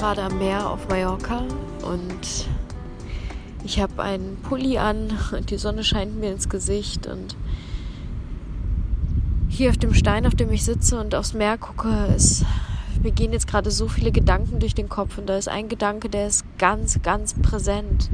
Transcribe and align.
gerade 0.00 0.22
am 0.22 0.38
Meer 0.38 0.70
auf 0.70 0.88
Mallorca 0.88 1.44
und 1.82 2.48
ich 3.64 3.78
habe 3.78 4.02
einen 4.02 4.38
Pulli 4.38 4.78
an 4.78 5.10
und 5.30 5.50
die 5.50 5.58
Sonne 5.58 5.84
scheint 5.84 6.18
mir 6.18 6.32
ins 6.32 6.48
Gesicht 6.48 7.06
und 7.06 7.36
hier 9.50 9.68
auf 9.68 9.76
dem 9.76 9.92
Stein, 9.92 10.26
auf 10.26 10.34
dem 10.34 10.50
ich 10.52 10.64
sitze 10.64 10.98
und 10.98 11.14
aufs 11.14 11.34
Meer 11.34 11.58
gucke, 11.58 12.06
ist, 12.16 12.46
mir 13.02 13.12
gehen 13.12 13.34
jetzt 13.34 13.46
gerade 13.46 13.70
so 13.70 13.88
viele 13.88 14.10
Gedanken 14.10 14.58
durch 14.58 14.74
den 14.74 14.88
Kopf 14.88 15.18
und 15.18 15.26
da 15.26 15.36
ist 15.36 15.50
ein 15.50 15.68
Gedanke, 15.68 16.08
der 16.08 16.28
ist 16.28 16.46
ganz, 16.56 17.02
ganz 17.02 17.34
präsent. 17.34 18.08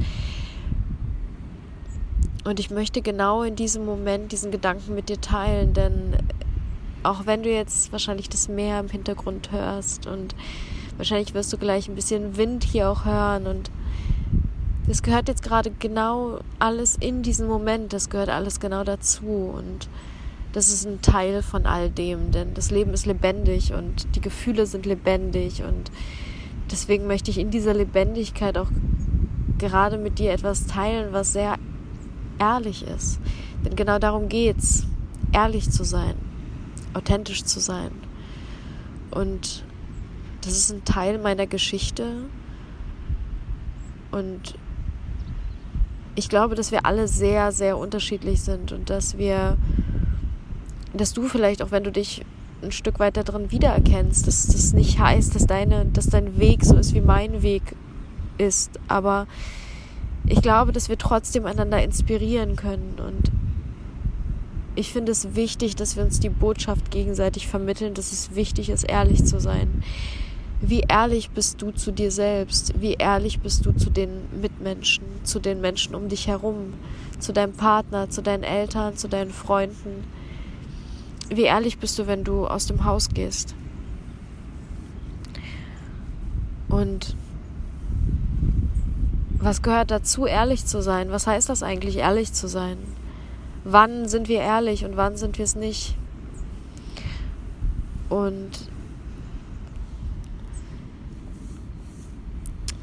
Und 2.43 2.59
ich 2.59 2.69
möchte 2.69 3.01
genau 3.01 3.43
in 3.43 3.55
diesem 3.55 3.85
Moment 3.85 4.33
diesen 4.33 4.51
Gedanken 4.51 4.93
mit 4.93 5.07
dir 5.07 5.21
teilen, 5.21 5.73
denn 5.73 6.17
auch 7.03 7.25
wenn 7.25 7.43
du 7.43 7.49
jetzt 7.49 7.93
wahrscheinlich 7.93 8.27
das 8.27 8.49
Meer 8.49 8.81
im 8.81 8.89
Hintergrund 8.89 9.53
hörst 9.53 10.05
und 10.05 10.35
wahrscheinlich 10.97 11.33
wirst 11.33 11.53
du 11.53 11.57
gleich 11.57 11.87
ein 11.87 11.95
bisschen 11.95 12.37
Wind 12.37 12.63
hier 12.63 12.89
auch 12.89 13.05
hören 13.05 13.47
und 13.47 13.71
das 14.87 15.03
gehört 15.03 15.27
jetzt 15.27 15.43
gerade 15.43 15.71
genau 15.71 16.39
alles 16.59 16.95
in 16.95 17.21
diesen 17.21 17.47
Moment, 17.47 17.93
das 17.93 18.09
gehört 18.09 18.29
alles 18.29 18.59
genau 18.59 18.83
dazu 18.83 19.53
und 19.55 19.89
das 20.53 20.69
ist 20.69 20.85
ein 20.85 21.01
Teil 21.01 21.43
von 21.43 21.65
all 21.65 21.89
dem, 21.89 22.31
denn 22.31 22.53
das 22.53 22.71
Leben 22.71 22.93
ist 22.93 23.05
lebendig 23.05 23.73
und 23.73 24.15
die 24.15 24.21
Gefühle 24.21 24.65
sind 24.65 24.85
lebendig 24.85 25.61
und 25.61 25.91
deswegen 26.71 27.05
möchte 27.05 27.31
ich 27.31 27.37
in 27.37 27.51
dieser 27.51 27.73
Lebendigkeit 27.73 28.57
auch 28.57 28.69
gerade 29.57 29.97
mit 29.97 30.19
dir 30.19 30.31
etwas 30.31 30.65
teilen, 30.65 31.11
was 31.11 31.33
sehr 31.33 31.57
ehrlich 32.39 32.85
ist. 32.87 33.19
Denn 33.65 33.75
genau 33.75 33.99
darum 33.99 34.29
geht's, 34.29 34.85
ehrlich 35.33 35.69
zu 35.69 35.83
sein, 35.83 36.15
authentisch 36.93 37.43
zu 37.43 37.59
sein. 37.59 37.91
Und 39.11 39.63
das 40.47 40.57
ist 40.57 40.71
ein 40.71 40.85
Teil 40.85 41.17
meiner 41.17 41.45
Geschichte. 41.45 42.23
Und 44.11 44.55
ich 46.15 46.29
glaube, 46.29 46.55
dass 46.55 46.71
wir 46.71 46.85
alle 46.85 47.07
sehr, 47.07 47.51
sehr 47.51 47.77
unterschiedlich 47.77 48.41
sind 48.41 48.71
und 48.71 48.89
dass 48.89 49.17
wir, 49.17 49.57
dass 50.93 51.13
du 51.13 51.27
vielleicht 51.27 51.61
auch, 51.61 51.71
wenn 51.71 51.83
du 51.83 51.91
dich 51.91 52.23
ein 52.63 52.71
Stück 52.71 52.99
weiter 52.99 53.23
drin 53.23 53.51
wiedererkennst, 53.51 54.25
dass 54.25 54.47
das 54.47 54.73
nicht 54.73 54.99
heißt, 54.99 55.35
dass 55.35 55.45
deine, 55.45 55.85
dass 55.85 56.07
dein 56.07 56.39
Weg 56.39 56.65
so 56.65 56.75
ist 56.75 56.95
wie 56.95 57.01
mein 57.01 57.43
Weg 57.43 57.61
ist, 58.39 58.79
aber 58.87 59.27
ich 60.25 60.41
glaube, 60.41 60.71
dass 60.71 60.89
wir 60.89 60.97
trotzdem 60.97 61.45
einander 61.45 61.83
inspirieren 61.83 62.55
können 62.55 62.95
und 62.97 63.31
ich 64.75 64.91
finde 64.91 65.11
es 65.11 65.35
wichtig, 65.35 65.75
dass 65.75 65.95
wir 65.95 66.03
uns 66.03 66.19
die 66.19 66.29
Botschaft 66.29 66.91
gegenseitig 66.91 67.47
vermitteln, 67.47 67.93
dass 67.93 68.11
es 68.11 68.35
wichtig 68.35 68.69
ist, 68.69 68.83
ehrlich 68.83 69.25
zu 69.25 69.39
sein. 69.39 69.83
Wie 70.59 70.83
ehrlich 70.87 71.29
bist 71.29 71.61
du 71.61 71.71
zu 71.71 71.91
dir 71.91 72.09
selbst? 72.11 72.81
Wie 72.81 72.93
ehrlich 72.93 73.41
bist 73.41 73.65
du 73.65 73.73
zu 73.73 73.91
den 73.91 74.09
Mitmenschen, 74.41 75.03
zu 75.23 75.39
den 75.39 75.61
Menschen 75.61 75.93
um 75.93 76.09
dich 76.09 76.27
herum, 76.27 76.73
zu 77.19 77.31
deinem 77.31 77.53
Partner, 77.53 78.09
zu 78.09 78.23
deinen 78.23 78.43
Eltern, 78.43 78.97
zu 78.97 79.07
deinen 79.07 79.31
Freunden? 79.31 80.03
Wie 81.29 81.43
ehrlich 81.43 81.77
bist 81.77 81.99
du, 81.99 82.07
wenn 82.07 82.23
du 82.23 82.47
aus 82.47 82.65
dem 82.65 82.85
Haus 82.85 83.09
gehst? 83.09 83.53
Und 86.69 87.15
was 89.37 89.61
gehört 89.61 89.91
dazu, 89.91 90.25
ehrlich 90.25 90.65
zu 90.65 90.81
sein? 90.81 91.11
Was 91.11 91.27
heißt 91.27 91.49
das 91.49 91.61
eigentlich, 91.61 91.97
ehrlich 91.97 92.33
zu 92.33 92.47
sein? 92.47 92.77
Wann 93.63 94.07
sind 94.07 94.27
wir 94.27 94.39
ehrlich 94.39 94.85
und 94.85 94.97
wann 94.97 95.17
sind 95.17 95.37
wir 95.37 95.45
es 95.45 95.55
nicht? 95.55 95.95
Und 98.09 98.69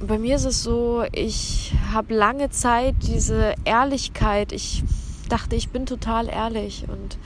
bei 0.07 0.19
mir 0.19 0.37
ist 0.37 0.45
es 0.45 0.63
so, 0.63 1.05
ich 1.13 1.73
habe 1.93 2.15
lange 2.15 2.51
Zeit 2.51 2.95
diese 3.03 3.55
Ehrlichkeit, 3.65 4.53
ich 4.53 4.83
dachte, 5.29 5.57
ich 5.57 5.71
bin 5.71 5.87
total 5.87 6.29
ehrlich 6.29 6.85
und 6.89 7.19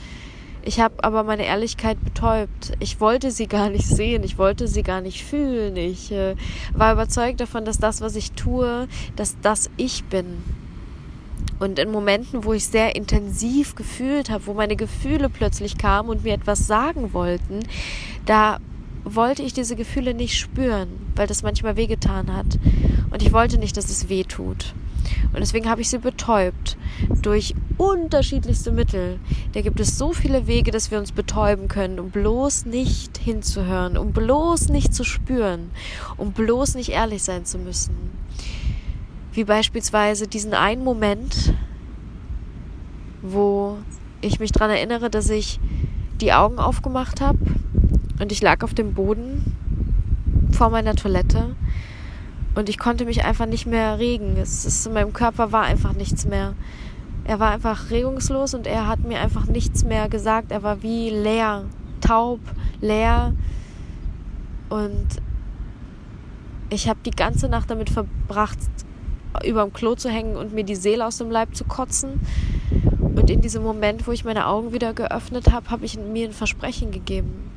ich 0.63 0.81
habe 0.81 1.03
aber 1.03 1.23
meine 1.23 1.47
Ehrlichkeit 1.47 2.03
betäubt. 2.03 2.73
Ich 2.79 3.01
wollte 3.01 3.31
sie 3.31 3.47
gar 3.47 3.71
nicht 3.71 3.87
sehen, 3.87 4.23
ich 4.23 4.39
wollte 4.39 4.69
sie 4.69 4.83
gar 4.83 5.01
nicht 5.01 5.25
fühlen. 5.25 5.77
Ich 5.77 6.13
äh, 6.13 6.37
war 6.75 6.93
überzeugt 6.93 7.41
davon, 7.41 7.65
dass 7.65 7.79
das, 7.79 8.01
was 8.01 8.17
ich 8.17 8.33
tue, 8.33 8.87
dass 9.17 9.37
das 9.41 9.71
ich 9.77 10.05
bin. 10.05 10.43
Und 11.59 11.79
in 11.79 11.91
Momenten, 11.91 12.45
wo 12.45 12.53
ich 12.53 12.67
sehr 12.67 12.97
intensiv 12.97 13.75
gefühlt 13.77 14.31
habe, 14.31 14.47
wo 14.47 14.53
meine 14.53 14.77
Gefühle 14.77 15.29
plötzlich 15.29 15.79
kamen 15.79 16.09
und 16.09 16.25
mir 16.25 16.35
etwas 16.35 16.67
sagen 16.67 17.13
wollten, 17.13 17.61
da 18.27 18.59
wollte 19.15 19.43
ich 19.43 19.53
diese 19.53 19.77
Gefühle 19.77 20.15
nicht 20.15 20.39
spüren, 20.39 20.89
weil 21.17 21.27
das 21.27 21.43
manchmal 21.43 21.77
wehgetan 21.77 22.35
hat. 22.35 22.59
Und 23.11 23.23
ich 23.23 23.33
wollte 23.33 23.59
nicht, 23.59 23.77
dass 23.77 23.91
es 23.91 24.09
weh 24.09 24.25
tut. 24.25 24.75
Und 25.33 25.41
deswegen 25.41 25.69
habe 25.69 25.81
ich 25.81 25.89
sie 25.89 25.99
betäubt 25.99 26.77
durch 27.23 27.55
unterschiedlichste 27.77 28.73
Mittel. 28.73 29.19
Da 29.53 29.61
gibt 29.61 29.81
es 29.81 29.97
so 29.97 30.13
viele 30.13 30.47
Wege, 30.47 30.71
dass 30.71 30.91
wir 30.91 30.99
uns 30.99 31.13
betäuben 31.13 31.69
können, 31.69 32.01
um 32.01 32.11
bloß 32.11 32.67
nicht 32.67 33.19
hinzuhören, 33.19 33.97
um 33.97 34.13
bloß 34.13 34.69
nicht 34.69 34.95
zu 34.95 35.05
spüren, 35.05 35.71
um 36.17 36.33
bloß 36.33 36.75
nicht 36.75 36.91
ehrlich 36.91 37.23
sein 37.23 37.45
zu 37.45 37.59
müssen. 37.59 37.95
Wie 39.33 39.45
beispielsweise 39.45 40.27
diesen 40.27 40.55
einen 40.55 40.83
Moment, 40.83 41.55
wo 43.23 43.79
ich 44.21 44.41
mich 44.41 44.53
daran 44.53 44.71
erinnere, 44.71 45.11
dass 45.11 45.31
ich 45.31 45.61
die 46.21 46.33
Augen 46.33 46.59
aufgemacht 46.59 47.21
habe 47.21 47.39
und 48.21 48.33
ich 48.33 48.43
lag 48.43 48.63
auf 48.63 48.75
dem 48.75 48.95
Boden 48.95 49.55
vor 50.53 50.71
meiner 50.71 50.95
Toilette 50.95 51.55
und 52.55 52.69
ich 52.69 52.79
konnte 52.79 53.05
mich 53.05 53.25
einfach 53.25 53.47
nicht 53.47 53.67
mehr 53.67 53.99
regen. 53.99 54.37
Es 54.37 54.65
ist, 54.65 54.87
in 54.87 54.95
meinem 54.95 55.13
Körper 55.13 55.53
war 55.53 55.63
einfach 55.63 55.93
nichts 55.93 56.27
mehr. 56.27 56.55
Er 57.25 57.39
war 57.39 57.53
einfach 57.53 57.91
regungslos 57.91 58.55
und 58.55 58.67
er 58.67 58.87
hat 58.87 59.01
mir 59.01 59.21
einfach 59.21 59.47
nichts 59.47 59.85
mehr 59.85 60.09
gesagt. 60.09 60.51
Er 60.51 60.63
war 60.63 60.83
wie 60.83 61.11
leer, 61.11 61.67
taub, 62.01 62.41
leer. 62.81 63.35
Und 64.71 65.07
ich 66.71 66.89
habe 66.89 66.99
die 67.05 67.11
ganze 67.11 67.49
Nacht 67.49 67.71
damit 67.71 67.91
verbracht, 67.91 68.59
über 69.45 69.63
dem 69.63 69.73
Klo 69.73 69.95
zu 69.95 70.09
hängen 70.09 70.37
und 70.37 70.53
mir 70.53 70.65
die 70.65 70.75
Seele 70.75 71.07
aus 71.07 71.19
dem 71.19 71.31
Leib 71.31 71.55
zu 71.55 71.65
kotzen. 71.65 72.21
Und 73.01 73.31
in 73.31 73.41
diesem 73.41 73.63
Moment, 73.63 74.07
wo 74.07 74.13
ich 74.13 74.25
meine 74.25 74.47
Augen 74.47 74.73
wieder 74.73 74.95
geöffnet 74.95 75.53
habe, 75.53 75.71
habe 75.71 75.85
ich 75.85 75.99
mir 75.99 76.27
ein 76.27 76.33
Versprechen 76.33 76.91
gegeben. 76.91 77.51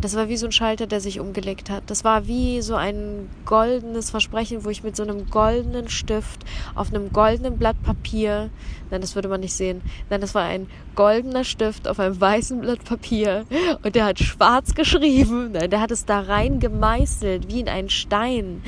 Das 0.00 0.16
war 0.16 0.30
wie 0.30 0.36
so 0.38 0.46
ein 0.46 0.52
Schalter, 0.52 0.86
der 0.86 1.00
sich 1.00 1.20
umgelegt 1.20 1.68
hat. 1.68 1.82
Das 1.88 2.04
war 2.04 2.26
wie 2.26 2.62
so 2.62 2.74
ein 2.74 3.28
goldenes 3.44 4.08
Versprechen, 4.08 4.64
wo 4.64 4.70
ich 4.70 4.82
mit 4.82 4.96
so 4.96 5.02
einem 5.02 5.28
goldenen 5.28 5.90
Stift 5.90 6.40
auf 6.74 6.88
einem 6.88 7.12
goldenen 7.12 7.58
Blatt 7.58 7.76
Papier, 7.82 8.48
nein, 8.90 9.02
das 9.02 9.14
würde 9.14 9.28
man 9.28 9.40
nicht 9.40 9.52
sehen, 9.52 9.82
nein, 10.08 10.22
das 10.22 10.34
war 10.34 10.44
ein 10.44 10.68
goldener 10.94 11.44
Stift 11.44 11.86
auf 11.86 12.00
einem 12.00 12.18
weißen 12.18 12.60
Blatt 12.62 12.82
Papier 12.84 13.44
und 13.82 13.94
der 13.94 14.06
hat 14.06 14.18
schwarz 14.20 14.74
geschrieben, 14.74 15.52
nein, 15.52 15.68
der 15.68 15.82
hat 15.82 15.90
es 15.90 16.06
da 16.06 16.20
rein 16.20 16.60
gemeißelt, 16.60 17.48
wie 17.48 17.60
in 17.60 17.68
einen 17.68 17.90
Stein. 17.90 18.62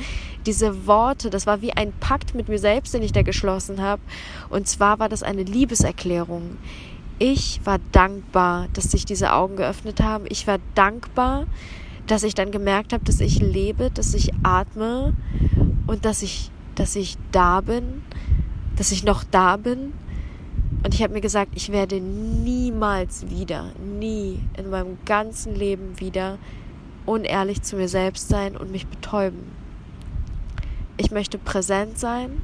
Diese 0.45 0.85
Worte, 0.85 1.29
das 1.29 1.47
war 1.47 1.61
wie 1.61 1.73
ein 1.73 1.93
Pakt 1.99 2.35
mit 2.35 2.49
mir 2.49 2.59
selbst, 2.59 2.93
den 2.93 3.01
ich 3.01 3.13
da 3.13 3.21
geschlossen 3.21 3.81
habe. 3.81 4.01
Und 4.49 4.67
zwar 4.67 4.99
war 4.99 5.07
das 5.07 5.23
eine 5.23 5.43
Liebeserklärung 5.43 6.57
ich 7.19 7.61
war 7.63 7.79
dankbar, 7.91 8.67
dass 8.73 8.91
sich 8.91 9.05
diese 9.05 9.33
Augen 9.33 9.55
geöffnet 9.55 10.01
haben. 10.01 10.25
Ich 10.29 10.47
war 10.47 10.59
dankbar, 10.75 11.45
dass 12.07 12.23
ich 12.23 12.35
dann 12.35 12.51
gemerkt 12.51 12.93
habe, 12.93 13.03
dass 13.05 13.19
ich 13.19 13.39
lebe, 13.39 13.89
dass 13.91 14.13
ich 14.13 14.31
atme 14.43 15.13
und 15.87 16.05
dass 16.05 16.21
ich, 16.21 16.51
dass 16.75 16.95
ich 16.95 17.17
da 17.31 17.61
bin, 17.61 18.03
dass 18.75 18.91
ich 18.91 19.03
noch 19.03 19.23
da 19.23 19.57
bin. 19.57 19.93
Und 20.83 20.93
ich 20.93 21.01
habe 21.01 21.13
mir 21.13 21.21
gesagt, 21.21 21.51
ich 21.55 21.71
werde 21.71 22.01
niemals 22.01 23.29
wieder, 23.29 23.71
nie 23.99 24.39
in 24.57 24.69
meinem 24.69 24.97
ganzen 25.05 25.55
Leben 25.55 25.99
wieder 25.99 26.37
unehrlich 27.05 27.61
zu 27.61 27.75
mir 27.75 27.87
selbst 27.87 28.27
sein 28.27 28.57
und 28.57 28.71
mich 28.71 28.87
betäuben. 28.87 29.51
Ich 30.97 31.11
möchte 31.11 31.37
präsent 31.37 31.97
sein. 31.97 32.41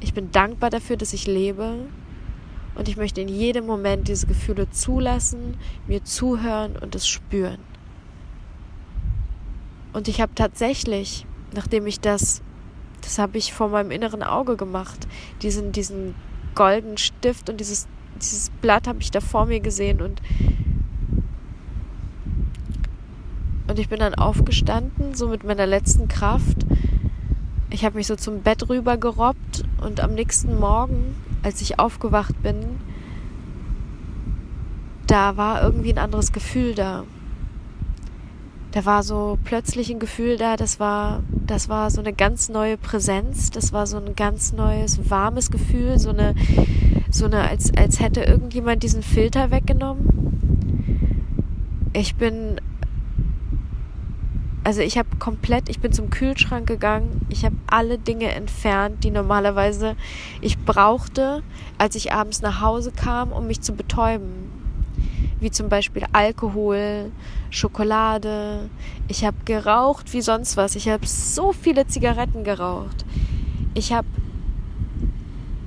Ich 0.00 0.12
bin 0.12 0.32
dankbar 0.32 0.70
dafür, 0.70 0.96
dass 0.96 1.12
ich 1.12 1.26
lebe 1.26 1.86
und 2.74 2.88
ich 2.88 2.96
möchte 2.96 3.20
in 3.20 3.28
jedem 3.28 3.66
Moment 3.66 4.08
diese 4.08 4.26
Gefühle 4.26 4.70
zulassen, 4.70 5.56
mir 5.86 6.04
zuhören 6.04 6.76
und 6.76 6.94
es 6.94 7.06
spüren. 7.06 7.58
Und 9.92 10.08
ich 10.08 10.20
habe 10.20 10.34
tatsächlich, 10.34 11.24
nachdem 11.54 11.86
ich 11.86 12.00
das, 12.00 12.42
das 13.00 13.18
habe 13.18 13.38
ich 13.38 13.52
vor 13.52 13.68
meinem 13.68 13.90
inneren 13.90 14.22
Auge 14.22 14.56
gemacht, 14.56 15.06
diesen, 15.42 15.70
diesen 15.70 16.14
goldenen 16.54 16.98
Stift 16.98 17.48
und 17.48 17.58
dieses, 17.60 17.86
dieses 18.20 18.50
Blatt 18.60 18.88
habe 18.88 19.00
ich 19.00 19.10
da 19.10 19.20
vor 19.20 19.46
mir 19.46 19.60
gesehen 19.60 20.00
und 20.02 20.20
und 23.66 23.78
ich 23.78 23.88
bin 23.88 23.98
dann 23.98 24.14
aufgestanden, 24.14 25.14
so 25.14 25.26
mit 25.26 25.42
meiner 25.42 25.66
letzten 25.66 26.06
Kraft. 26.06 26.66
Ich 27.70 27.84
habe 27.84 27.96
mich 27.96 28.06
so 28.06 28.14
zum 28.14 28.42
Bett 28.42 28.68
rüber 28.68 28.98
gerobbt 28.98 29.64
und 29.80 30.00
am 30.00 30.14
nächsten 30.14 30.60
Morgen 30.60 31.16
als 31.44 31.60
ich 31.60 31.78
aufgewacht 31.78 32.42
bin, 32.42 32.80
da 35.06 35.36
war 35.36 35.62
irgendwie 35.62 35.92
ein 35.92 35.98
anderes 35.98 36.32
Gefühl 36.32 36.74
da. 36.74 37.04
da 38.72 38.84
war 38.86 39.02
so 39.02 39.38
plötzlich 39.44 39.90
ein 39.90 40.00
Gefühl 40.00 40.36
da, 40.38 40.56
das 40.56 40.80
war, 40.80 41.22
das 41.28 41.68
war 41.68 41.90
so 41.90 42.00
eine 42.00 42.12
ganz 42.12 42.48
neue 42.48 42.76
Präsenz, 42.78 43.50
das 43.50 43.72
war 43.72 43.86
so 43.86 43.98
ein 43.98 44.16
ganz 44.16 44.52
neues, 44.52 44.98
warmes 45.10 45.50
Gefühl, 45.50 45.98
so 45.98 46.10
eine, 46.10 46.34
so 47.10 47.26
eine, 47.26 47.48
als, 47.48 47.72
als 47.76 48.00
hätte 48.00 48.22
irgendjemand 48.22 48.82
diesen 48.82 49.02
Filter 49.02 49.50
weggenommen. 49.50 50.24
Ich 51.92 52.16
bin, 52.16 52.60
also 54.64 54.80
ich 54.80 54.98
habe 54.98 55.08
komplett, 55.18 55.68
ich 55.68 55.78
bin 55.78 55.92
zum 55.92 56.10
Kühlschrank 56.10 56.66
gegangen, 56.66 57.26
ich 57.28 57.44
habe 57.44 57.56
alle 57.66 57.98
Dinge 57.98 58.32
entfernt, 58.32 59.04
die 59.04 59.10
normalerweise 59.10 59.94
ich 60.40 60.58
brauchte, 60.58 61.42
als 61.78 61.94
ich 61.94 62.12
abends 62.12 62.40
nach 62.40 62.60
Hause 62.60 62.90
kam, 62.90 63.30
um 63.30 63.46
mich 63.46 63.60
zu 63.60 63.74
betäuben 63.74 64.50
wie 65.40 65.50
zum 65.50 65.68
Beispiel 65.68 66.04
Alkohol, 66.12 67.12
Schokolade. 67.50 68.70
Ich 69.08 69.26
habe 69.26 69.36
geraucht 69.44 70.14
wie 70.14 70.22
sonst 70.22 70.56
was. 70.56 70.74
Ich 70.74 70.88
habe 70.88 71.06
so 71.06 71.52
viele 71.52 71.86
Zigaretten 71.86 72.44
geraucht. 72.44 73.04
Ich 73.74 73.92
habe 73.92 74.08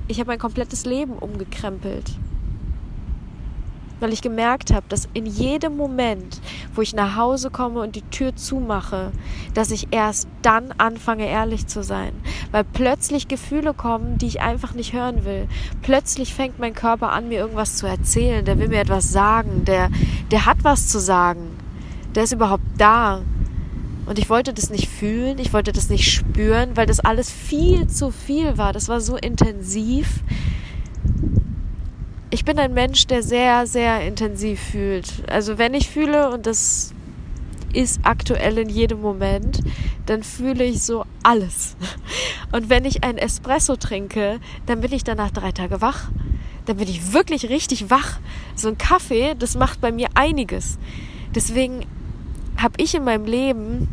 ich 0.08 0.18
habe 0.18 0.28
mein 0.28 0.38
komplettes 0.38 0.84
Leben 0.84 1.12
umgekrempelt 1.12 2.18
weil 4.00 4.12
ich 4.12 4.22
gemerkt 4.22 4.72
habe, 4.72 4.86
dass 4.88 5.08
in 5.14 5.26
jedem 5.26 5.76
Moment, 5.76 6.40
wo 6.74 6.82
ich 6.82 6.94
nach 6.94 7.16
Hause 7.16 7.50
komme 7.50 7.80
und 7.80 7.96
die 7.96 8.02
Tür 8.02 8.36
zumache, 8.36 9.12
dass 9.54 9.70
ich 9.70 9.88
erst 9.90 10.28
dann 10.42 10.72
anfange, 10.78 11.26
ehrlich 11.26 11.66
zu 11.66 11.82
sein. 11.82 12.12
Weil 12.50 12.64
plötzlich 12.64 13.28
Gefühle 13.28 13.74
kommen, 13.74 14.18
die 14.18 14.26
ich 14.26 14.40
einfach 14.40 14.74
nicht 14.74 14.92
hören 14.92 15.24
will. 15.24 15.48
Plötzlich 15.82 16.34
fängt 16.34 16.58
mein 16.58 16.74
Körper 16.74 17.12
an, 17.12 17.28
mir 17.28 17.38
irgendwas 17.38 17.76
zu 17.76 17.86
erzählen. 17.86 18.44
Der 18.44 18.58
will 18.58 18.68
mir 18.68 18.80
etwas 18.80 19.10
sagen. 19.10 19.64
Der, 19.64 19.90
der 20.30 20.46
hat 20.46 20.58
was 20.62 20.88
zu 20.88 20.98
sagen. 20.98 21.56
Der 22.14 22.24
ist 22.24 22.32
überhaupt 22.32 22.64
da. 22.78 23.22
Und 24.06 24.18
ich 24.18 24.30
wollte 24.30 24.54
das 24.54 24.70
nicht 24.70 24.88
fühlen, 24.88 25.38
ich 25.38 25.52
wollte 25.52 25.70
das 25.70 25.90
nicht 25.90 26.10
spüren, 26.10 26.78
weil 26.78 26.86
das 26.86 26.98
alles 26.98 27.30
viel 27.30 27.88
zu 27.88 28.10
viel 28.10 28.56
war. 28.56 28.72
Das 28.72 28.88
war 28.88 29.02
so 29.02 29.16
intensiv 29.16 30.22
ich 32.30 32.44
bin 32.44 32.58
ein 32.58 32.74
Mensch, 32.74 33.06
der 33.06 33.22
sehr, 33.22 33.66
sehr 33.66 34.06
intensiv 34.06 34.60
fühlt. 34.60 35.28
Also 35.30 35.58
wenn 35.58 35.74
ich 35.74 35.88
fühle, 35.88 36.30
und 36.30 36.46
das 36.46 36.92
ist 37.72 38.00
aktuell 38.02 38.58
in 38.58 38.68
jedem 38.68 39.00
Moment, 39.00 39.60
dann 40.06 40.22
fühle 40.22 40.64
ich 40.64 40.82
so 40.82 41.04
alles. 41.22 41.76
Und 42.52 42.70
wenn 42.70 42.86
ich 42.86 43.04
ein 43.04 43.18
Espresso 43.18 43.76
trinke, 43.76 44.40
dann 44.64 44.80
bin 44.80 44.92
ich 44.92 45.04
danach 45.04 45.30
drei 45.30 45.52
Tage 45.52 45.82
wach. 45.82 46.10
Dann 46.64 46.78
bin 46.78 46.88
ich 46.88 47.12
wirklich 47.12 47.50
richtig 47.50 47.90
wach. 47.90 48.20
So 48.54 48.68
ein 48.68 48.78
Kaffee, 48.78 49.34
das 49.38 49.54
macht 49.54 49.80
bei 49.82 49.92
mir 49.92 50.08
einiges. 50.14 50.78
Deswegen 51.34 51.84
habe 52.56 52.74
ich 52.78 52.94
in 52.94 53.04
meinem 53.04 53.26
Leben 53.26 53.88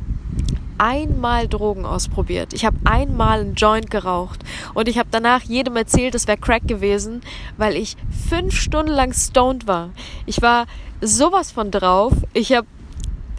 einmal 0.78 1.48
Drogen 1.48 1.86
ausprobiert. 1.86 2.54
Ich 2.54 2.66
habe 2.66 2.78
einmal 2.84 3.40
einen 3.40 3.56
Joint 3.56 3.90
geraucht 3.90 4.42
und 4.74 4.88
ich 4.88 4.98
habe 4.98 5.10
danach 5.12 5.42
jedem 5.44 5.76
erzählt, 5.76 6.16
es 6.16 6.28
wäre 6.28 6.38
Crack 6.38 6.68
gewesen, 6.68 7.22
weil 7.58 7.76
ich 7.76 7.96
fünf 8.30 8.56
Stunden 8.56 8.92
lang 8.92 9.14
stoned 9.14 9.68
war. 9.68 9.92
Ich 10.26 10.42
war 10.42 10.66
sowas 11.02 11.52
von 11.52 11.72
drauf. 11.72 12.14
Ich 12.34 12.54
habe 12.54 12.68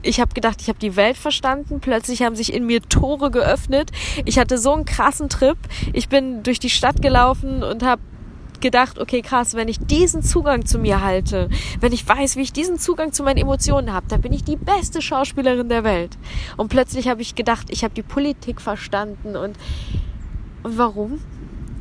ich 0.02 0.20
habe 0.20 0.34
gedacht, 0.34 0.60
ich 0.60 0.68
habe 0.68 0.78
die 0.78 0.94
Welt 0.94 1.16
verstanden. 1.16 1.80
Plötzlich 1.80 2.22
haben 2.22 2.36
sich 2.36 2.52
in 2.52 2.64
mir 2.64 2.80
Tore 2.80 3.30
geöffnet. 3.30 3.90
Ich 4.24 4.38
hatte 4.38 4.56
so 4.56 4.72
einen 4.72 4.84
krassen 4.84 5.28
Trip. 5.28 5.58
Ich 5.92 6.08
bin 6.08 6.44
durch 6.44 6.60
die 6.60 6.70
Stadt 6.70 7.02
gelaufen 7.02 7.64
und 7.64 7.82
habe 7.82 8.00
gedacht, 8.66 8.98
okay, 8.98 9.22
krass, 9.22 9.54
wenn 9.54 9.68
ich 9.68 9.78
diesen 9.78 10.22
Zugang 10.22 10.66
zu 10.66 10.80
mir 10.80 11.00
halte, 11.00 11.48
wenn 11.78 11.92
ich 11.92 12.06
weiß, 12.06 12.34
wie 12.34 12.40
ich 12.40 12.52
diesen 12.52 12.80
Zugang 12.80 13.12
zu 13.12 13.22
meinen 13.22 13.36
Emotionen 13.36 13.92
habe, 13.92 14.06
dann 14.08 14.20
bin 14.20 14.32
ich 14.32 14.42
die 14.42 14.56
beste 14.56 15.00
Schauspielerin 15.00 15.68
der 15.68 15.84
Welt. 15.84 16.18
Und 16.56 16.68
plötzlich 16.68 17.06
habe 17.06 17.22
ich 17.22 17.36
gedacht, 17.36 17.68
ich 17.70 17.84
habe 17.84 17.94
die 17.94 18.02
Politik 18.02 18.60
verstanden 18.60 19.36
und, 19.36 19.56
und 20.64 20.78
warum? 20.78 21.20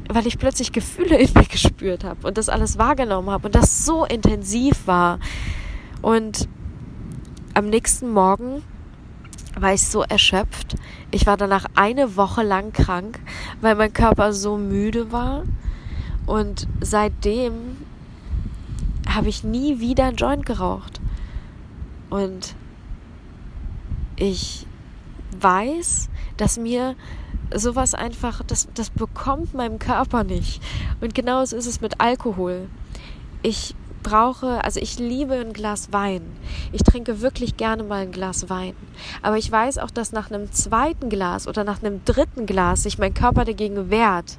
Weil 0.10 0.28
ich 0.28 0.38
plötzlich 0.38 0.72
Gefühle 0.72 1.18
in 1.18 1.32
mir 1.34 1.46
gespürt 1.46 2.04
habe 2.04 2.28
und 2.28 2.38
das 2.38 2.50
alles 2.50 2.78
wahrgenommen 2.78 3.32
habe 3.32 3.48
und 3.48 3.56
das 3.56 3.84
so 3.84 4.06
intensiv 4.06 4.86
war. 4.86 5.20
Und 6.04 6.48
am 7.56 7.66
nächsten 7.66 8.12
Morgen 8.12 8.62
war 9.60 9.74
ich 9.74 9.88
so 9.88 10.04
erschöpft. 10.04 10.76
Ich 11.10 11.26
war 11.26 11.36
danach 11.36 11.66
eine 11.74 12.16
Woche 12.16 12.44
lang 12.44 12.74
krank, 12.74 13.20
weil 13.62 13.74
mein 13.74 13.92
Körper 13.92 14.34
so 14.34 14.58
müde 14.58 15.12
war 15.12 15.46
und 16.26 16.68
seitdem 16.82 17.78
habe 19.08 19.30
ich 19.30 19.44
nie 19.44 19.80
wieder 19.80 20.06
einen 20.06 20.18
Joint 20.18 20.46
geraucht. 20.46 21.00
Und 22.10 22.56
ich 24.16 24.66
weiß, 25.40 26.10
dass 26.38 26.58
mir 26.58 26.96
sowas 27.54 27.94
einfach, 27.94 28.42
das, 28.46 28.68
das 28.74 28.90
bekommt 28.90 29.54
meinem 29.54 29.80
Körper 29.80 30.24
nicht. 30.24 30.62
Und 31.02 31.14
genauso 31.14 31.56
ist 31.56 31.66
es 31.66 31.82
mit 31.82 32.02
Alkohol. 32.02 32.68
Ich 33.42 33.76
brauche, 34.04 34.64
also 34.64 34.80
ich 34.80 35.00
liebe 35.00 35.34
ein 35.34 35.54
Glas 35.54 35.92
Wein. 35.92 36.22
Ich 36.72 36.84
trinke 36.84 37.22
wirklich 37.22 37.58
gerne 37.58 37.84
mal 37.84 38.04
ein 38.04 38.12
Glas 38.12 38.50
Wein. 38.50 38.76
Aber 39.22 39.38
ich 39.38 39.52
weiß 39.52 39.80
auch, 39.80 39.92
dass 39.92 40.12
nach 40.12 40.30
einem 40.30 40.52
zweiten 40.52 41.10
Glas 41.10 41.48
oder 41.48 41.64
nach 41.64 41.82
einem 41.82 42.04
dritten 42.06 42.46
Glas 42.46 42.84
sich 42.84 42.98
mein 42.98 43.14
Körper 43.14 43.46
dagegen 43.46 43.90
wehrt. 43.90 44.38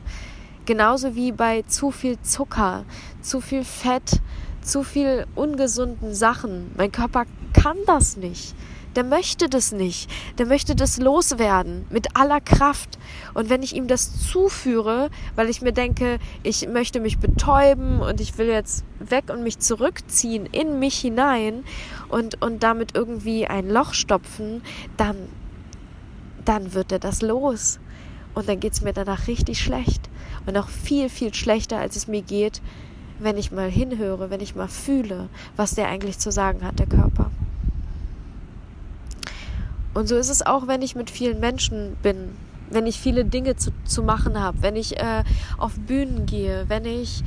Genauso 0.67 1.15
wie 1.15 1.31
bei 1.31 1.63
zu 1.63 1.93
viel 1.93 2.21
Zucker, 2.23 2.85
zu 3.23 3.41
viel 3.41 3.63
Fett, 3.63 4.21
zu 4.63 4.83
viel 4.83 5.25
ungesunden 5.37 6.13
Sachen. 6.13 6.73
Mein 6.77 6.91
Körper 6.91 7.25
kann 7.53 7.77
das 7.87 8.17
nicht. 8.17 8.57
Der 8.97 9.05
möchte 9.05 9.49
das 9.49 9.71
nicht. 9.71 10.11
Der 10.39 10.47
möchte 10.47 10.75
das 10.75 10.99
loswerden 10.99 11.87
mit 11.89 12.17
aller 12.17 12.41
Kraft. 12.41 12.99
Und 13.33 13.49
wenn 13.49 13.63
ich 13.63 13.77
ihm 13.77 13.87
das 13.87 14.29
zuführe, 14.29 15.11
weil 15.37 15.51
ich 15.51 15.63
mir 15.63 15.73
denke, 15.73 16.19
ich 16.43 16.67
möchte 16.67 16.99
mich 16.99 17.19
betäuben 17.19 18.01
und 18.01 18.21
ich 18.21 18.37
will 18.37 18.49
jetzt 18.49 18.85
weg 18.99 19.27
und 19.31 19.45
mich 19.45 19.61
zurückziehen 19.61 20.47
in 20.47 20.81
mich 20.81 20.99
hinein 20.99 21.63
und, 22.09 22.43
und 22.43 22.65
damit 22.65 22.97
irgendwie 22.97 23.47
ein 23.47 23.71
Loch 23.71 23.95
stopfen, 23.95 24.63
dann, 24.97 25.17
dann 26.45 26.75
wird 26.75 26.91
er 26.91 26.99
das 26.99 27.23
los. 27.23 27.79
Und 28.37 28.51
dann 28.51 28.61
geht 28.61 28.75
es 28.75 28.83
mir 28.83 28.93
danach 28.93 29.29
richtig 29.29 29.59
schlecht. 29.59 30.11
Und 30.45 30.53
noch 30.53 30.69
viel, 30.69 31.09
viel 31.09 31.33
schlechter, 31.33 31.79
als 31.79 31.97
es 31.97 32.07
mir 32.07 32.21
geht, 32.21 32.61
wenn 33.19 33.39
ich 33.39 33.51
mal 33.51 33.71
hinhöre, 33.71 34.29
wenn 34.29 34.41
ich 34.41 34.55
mal 34.55 34.69
fühle, 34.69 35.31
was 35.57 35.75
der 35.75 35.89
eigentlich 35.89 36.19
zu 36.19 36.31
sagen 36.31 36.63
hat, 36.63 36.79
der 36.79 36.87
Körper. 36.87 37.31
Und 39.95 40.07
so 40.07 40.17
ist 40.17 40.29
es 40.29 40.45
auch, 40.45 40.67
wenn 40.67 40.83
ich 40.83 40.95
mit 40.95 41.09
vielen 41.09 41.41
Menschen 41.41 41.97
bin, 42.03 42.37
wenn 42.69 42.87
ich 42.87 43.01
viele 43.01 43.25
Dinge 43.25 43.57
zu, 43.57 43.71
zu 43.87 44.03
machen 44.03 44.39
habe, 44.39 44.61
wenn 44.61 44.77
ich 44.77 44.99
äh, 44.99 45.25
auf 45.57 45.73
Bühnen 45.79 46.27
gehe, 46.27 46.67
wenn 46.69 46.85
ich 46.85 47.25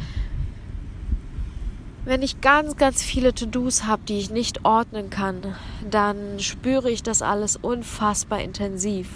wenn 2.06 2.22
ich 2.22 2.39
ganz, 2.39 2.78
ganz 2.78 3.01
viele 3.01 3.34
To-Dos 3.34 3.86
habe, 3.86 4.04
die 4.08 4.20
ich 4.20 4.30
nicht 4.30 4.63
ordnen 4.63 5.10
kann, 5.10 5.56
dann 5.89 6.39
spüre 6.39 6.92
ich 6.92 7.01
das 7.01 7.24
alles 7.24 7.56
unfassbar 7.56 8.42
intensiv 8.42 9.10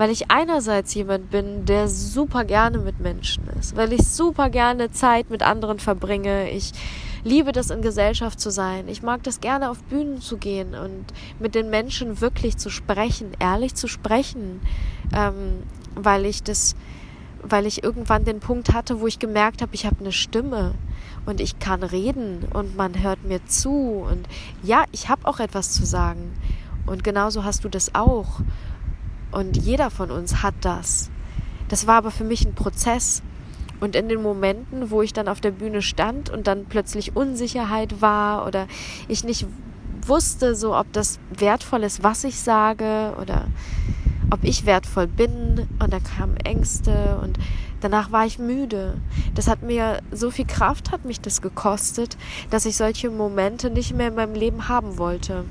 weil 0.00 0.08
ich 0.08 0.30
einerseits 0.30 0.94
jemand 0.94 1.30
bin, 1.30 1.66
der 1.66 1.86
super 1.86 2.46
gerne 2.46 2.78
mit 2.78 3.00
Menschen 3.00 3.46
ist, 3.60 3.76
weil 3.76 3.92
ich 3.92 4.08
super 4.08 4.48
gerne 4.48 4.90
Zeit 4.90 5.28
mit 5.28 5.42
anderen 5.42 5.78
verbringe. 5.78 6.48
Ich 6.48 6.72
liebe 7.22 7.52
das 7.52 7.68
in 7.68 7.82
Gesellschaft 7.82 8.40
zu 8.40 8.50
sein. 8.50 8.88
Ich 8.88 9.02
mag 9.02 9.22
das 9.24 9.42
gerne 9.42 9.68
auf 9.68 9.82
Bühnen 9.82 10.22
zu 10.22 10.38
gehen 10.38 10.74
und 10.74 11.04
mit 11.38 11.54
den 11.54 11.68
Menschen 11.68 12.22
wirklich 12.22 12.56
zu 12.56 12.70
sprechen, 12.70 13.32
ehrlich 13.40 13.74
zu 13.74 13.88
sprechen, 13.88 14.62
ähm, 15.14 15.64
weil 15.96 16.24
ich 16.24 16.42
das, 16.42 16.76
weil 17.42 17.66
ich 17.66 17.84
irgendwann 17.84 18.24
den 18.24 18.40
Punkt 18.40 18.72
hatte, 18.72 19.02
wo 19.02 19.06
ich 19.06 19.18
gemerkt 19.18 19.60
habe, 19.60 19.74
ich 19.74 19.84
habe 19.84 19.96
eine 20.00 20.12
Stimme 20.12 20.76
und 21.26 21.42
ich 21.42 21.58
kann 21.58 21.82
reden 21.82 22.48
und 22.54 22.74
man 22.74 23.02
hört 23.02 23.22
mir 23.24 23.44
zu 23.44 24.06
und 24.10 24.26
ja, 24.62 24.84
ich 24.92 25.10
habe 25.10 25.28
auch 25.28 25.40
etwas 25.40 25.72
zu 25.72 25.84
sagen. 25.84 26.32
Und 26.86 27.04
genauso 27.04 27.44
hast 27.44 27.64
du 27.64 27.68
das 27.68 27.94
auch. 27.94 28.40
Und 29.32 29.56
jeder 29.56 29.90
von 29.90 30.10
uns 30.10 30.42
hat 30.42 30.54
das. 30.62 31.10
Das 31.68 31.86
war 31.86 31.96
aber 31.96 32.10
für 32.10 32.24
mich 32.24 32.44
ein 32.44 32.54
Prozess. 32.54 33.22
Und 33.80 33.96
in 33.96 34.08
den 34.08 34.22
Momenten, 34.22 34.90
wo 34.90 35.00
ich 35.02 35.12
dann 35.12 35.28
auf 35.28 35.40
der 35.40 35.52
Bühne 35.52 35.80
stand 35.80 36.28
und 36.28 36.46
dann 36.46 36.66
plötzlich 36.66 37.16
Unsicherheit 37.16 38.02
war 38.02 38.46
oder 38.46 38.66
ich 39.08 39.24
nicht 39.24 39.46
wusste, 40.06 40.54
so 40.54 40.76
ob 40.76 40.92
das 40.92 41.18
wertvoll 41.30 41.82
ist, 41.84 42.02
was 42.02 42.24
ich 42.24 42.40
sage 42.40 43.14
oder 43.20 43.46
ob 44.30 44.44
ich 44.44 44.66
wertvoll 44.66 45.06
bin 45.06 45.66
und 45.82 45.92
dann 45.92 46.04
kamen 46.04 46.36
Ängste 46.36 47.18
und 47.22 47.38
danach 47.80 48.12
war 48.12 48.26
ich 48.26 48.38
müde. 48.38 48.98
Das 49.34 49.48
hat 49.48 49.62
mir 49.62 50.00
so 50.12 50.30
viel 50.30 50.46
Kraft 50.46 50.92
hat 50.92 51.04
mich 51.04 51.20
das 51.20 51.40
gekostet, 51.40 52.16
dass 52.50 52.66
ich 52.66 52.76
solche 52.76 53.10
Momente 53.10 53.70
nicht 53.70 53.94
mehr 53.94 54.08
in 54.08 54.14
meinem 54.14 54.34
Leben 54.34 54.68
haben 54.68 54.98
wollte. 54.98 55.44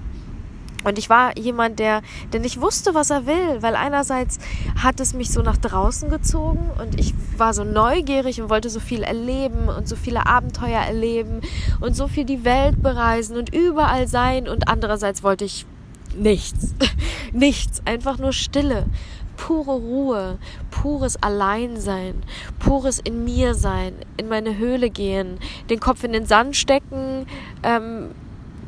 Und 0.83 0.98
ich 0.98 1.09
war 1.09 1.38
jemand, 1.38 1.79
der, 1.79 2.01
der 2.31 2.39
nicht 2.39 2.62
wusste, 2.62 2.93
was 2.93 3.09
er 3.09 3.25
will, 3.25 3.62
weil 3.62 3.75
einerseits 3.75 4.39
hat 4.81 5.00
es 5.00 5.13
mich 5.13 5.31
so 5.31 5.41
nach 5.41 5.57
draußen 5.57 6.09
gezogen 6.09 6.69
und 6.81 7.00
ich 7.00 7.13
war 7.38 7.53
so 7.53 7.63
neugierig 7.63 8.41
und 8.41 8.50
wollte 8.50 8.69
so 8.69 8.79
viel 8.79 9.03
erleben 9.03 9.67
und 9.67 9.88
so 9.88 9.95
viele 9.95 10.25
Abenteuer 10.25 10.81
erleben 10.81 11.41
und 11.81 11.95
so 11.95 12.07
viel 12.07 12.25
die 12.25 12.45
Welt 12.45 12.81
bereisen 12.81 13.38
und 13.38 13.53
überall 13.53 14.07
sein 14.07 14.48
und 14.48 14.67
andererseits 14.67 15.21
wollte 15.24 15.45
ich 15.45 15.65
nichts. 16.17 16.75
nichts. 17.33 17.81
Einfach 17.86 18.17
nur 18.17 18.33
Stille. 18.33 18.86
Pure 19.38 19.71
Ruhe, 19.71 20.38
pures 20.69 21.15
Alleinsein, 21.24 22.24
pures 22.59 23.00
in 23.00 23.24
mir 23.24 23.55
sein, 23.55 23.93
in 24.17 24.27
meine 24.27 24.57
Höhle 24.57 24.89
gehen, 24.89 25.39
den 25.69 25.79
Kopf 25.79 26.03
in 26.03 26.12
den 26.12 26.25
Sand 26.25 26.57
stecken, 26.57 27.25
ähm, 27.63 28.09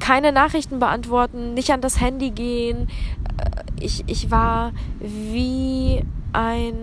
keine 0.01 0.34
Nachrichten 0.34 0.79
beantworten, 0.79 1.53
nicht 1.53 1.72
an 1.72 1.79
das 1.79 2.01
Handy 2.01 2.31
gehen. 2.31 2.89
Äh, 3.38 3.62
ich, 3.79 4.03
ich 4.08 4.29
war 4.29 4.74
wie 5.00 6.03
ein 6.34 6.75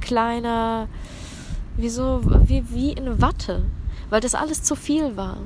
kleiner, 0.00 0.88
wie 1.76 1.88
so, 1.88 2.20
wie, 2.46 2.64
wie 2.70 2.92
in 2.92 3.22
Watte, 3.22 3.64
weil 4.10 4.20
das 4.20 4.34
alles 4.34 4.62
zu 4.62 4.74
viel 4.74 5.16
war. 5.16 5.38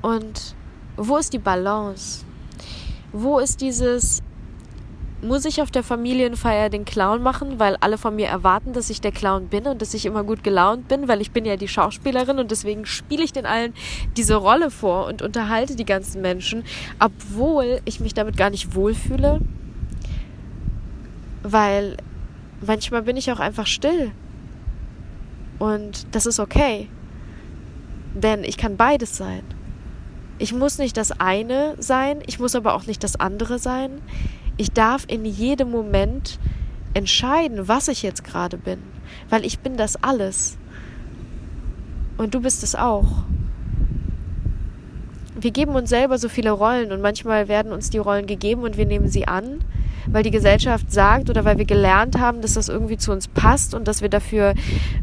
Und 0.00 0.54
wo 0.96 1.16
ist 1.18 1.32
die 1.32 1.38
Balance? 1.38 2.24
Wo 3.12 3.38
ist 3.38 3.60
dieses, 3.60 4.22
muss 5.22 5.44
ich 5.44 5.62
auf 5.62 5.70
der 5.70 5.82
Familienfeier 5.82 6.68
den 6.68 6.84
Clown 6.84 7.22
machen, 7.22 7.58
weil 7.58 7.76
alle 7.80 7.96
von 7.98 8.14
mir 8.14 8.26
erwarten, 8.26 8.72
dass 8.72 8.90
ich 8.90 9.00
der 9.00 9.12
Clown 9.12 9.48
bin 9.48 9.66
und 9.66 9.80
dass 9.80 9.94
ich 9.94 10.04
immer 10.04 10.24
gut 10.24 10.44
gelaunt 10.44 10.88
bin, 10.88 11.08
weil 11.08 11.20
ich 11.20 11.30
bin 11.30 11.44
ja 11.44 11.56
die 11.56 11.68
Schauspielerin 11.68 12.38
und 12.38 12.50
deswegen 12.50 12.84
spiele 12.84 13.24
ich 13.24 13.32
den 13.32 13.46
allen 13.46 13.72
diese 14.16 14.36
Rolle 14.36 14.70
vor 14.70 15.06
und 15.06 15.22
unterhalte 15.22 15.74
die 15.74 15.86
ganzen 15.86 16.20
Menschen, 16.20 16.64
obwohl 16.98 17.80
ich 17.86 18.00
mich 18.00 18.12
damit 18.12 18.36
gar 18.36 18.50
nicht 18.50 18.74
wohlfühle, 18.74 19.40
weil 21.42 21.96
manchmal 22.64 23.02
bin 23.02 23.16
ich 23.16 23.32
auch 23.32 23.40
einfach 23.40 23.66
still 23.66 24.12
und 25.58 26.06
das 26.14 26.26
ist 26.26 26.40
okay, 26.40 26.88
denn 28.14 28.44
ich 28.44 28.58
kann 28.58 28.76
beides 28.76 29.16
sein. 29.16 29.42
Ich 30.38 30.52
muss 30.52 30.76
nicht 30.76 30.98
das 30.98 31.18
eine 31.18 31.76
sein, 31.78 32.18
ich 32.26 32.38
muss 32.38 32.54
aber 32.54 32.74
auch 32.74 32.86
nicht 32.86 33.02
das 33.02 33.18
andere 33.18 33.58
sein. 33.58 34.02
Ich 34.56 34.72
darf 34.72 35.04
in 35.08 35.24
jedem 35.24 35.70
Moment 35.70 36.38
entscheiden, 36.94 37.68
was 37.68 37.88
ich 37.88 38.02
jetzt 38.02 38.24
gerade 38.24 38.56
bin, 38.56 38.78
weil 39.28 39.44
ich 39.44 39.58
bin 39.58 39.76
das 39.76 40.02
alles. 40.02 40.56
Und 42.16 42.34
du 42.34 42.40
bist 42.40 42.62
es 42.62 42.74
auch. 42.74 43.24
Wir 45.38 45.50
geben 45.50 45.72
uns 45.72 45.90
selber 45.90 46.16
so 46.16 46.30
viele 46.30 46.50
Rollen 46.50 46.92
und 46.92 47.02
manchmal 47.02 47.48
werden 47.48 47.72
uns 47.72 47.90
die 47.90 47.98
Rollen 47.98 48.26
gegeben 48.26 48.62
und 48.62 48.78
wir 48.78 48.86
nehmen 48.86 49.08
sie 49.08 49.28
an, 49.28 49.60
weil 50.06 50.22
die 50.22 50.30
Gesellschaft 50.30 50.90
sagt 50.90 51.28
oder 51.28 51.44
weil 51.44 51.58
wir 51.58 51.66
gelernt 51.66 52.18
haben, 52.18 52.40
dass 52.40 52.54
das 52.54 52.70
irgendwie 52.70 52.96
zu 52.96 53.12
uns 53.12 53.28
passt 53.28 53.74
und 53.74 53.86
dass 53.86 54.00
wir 54.00 54.08
dafür 54.08 54.54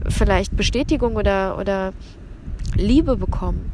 vielleicht 0.10 0.57
Bestätigung 0.57 1.15
oder, 1.15 1.60
oder 1.60 1.93
Liebe 2.75 3.15
bekommen. 3.15 3.72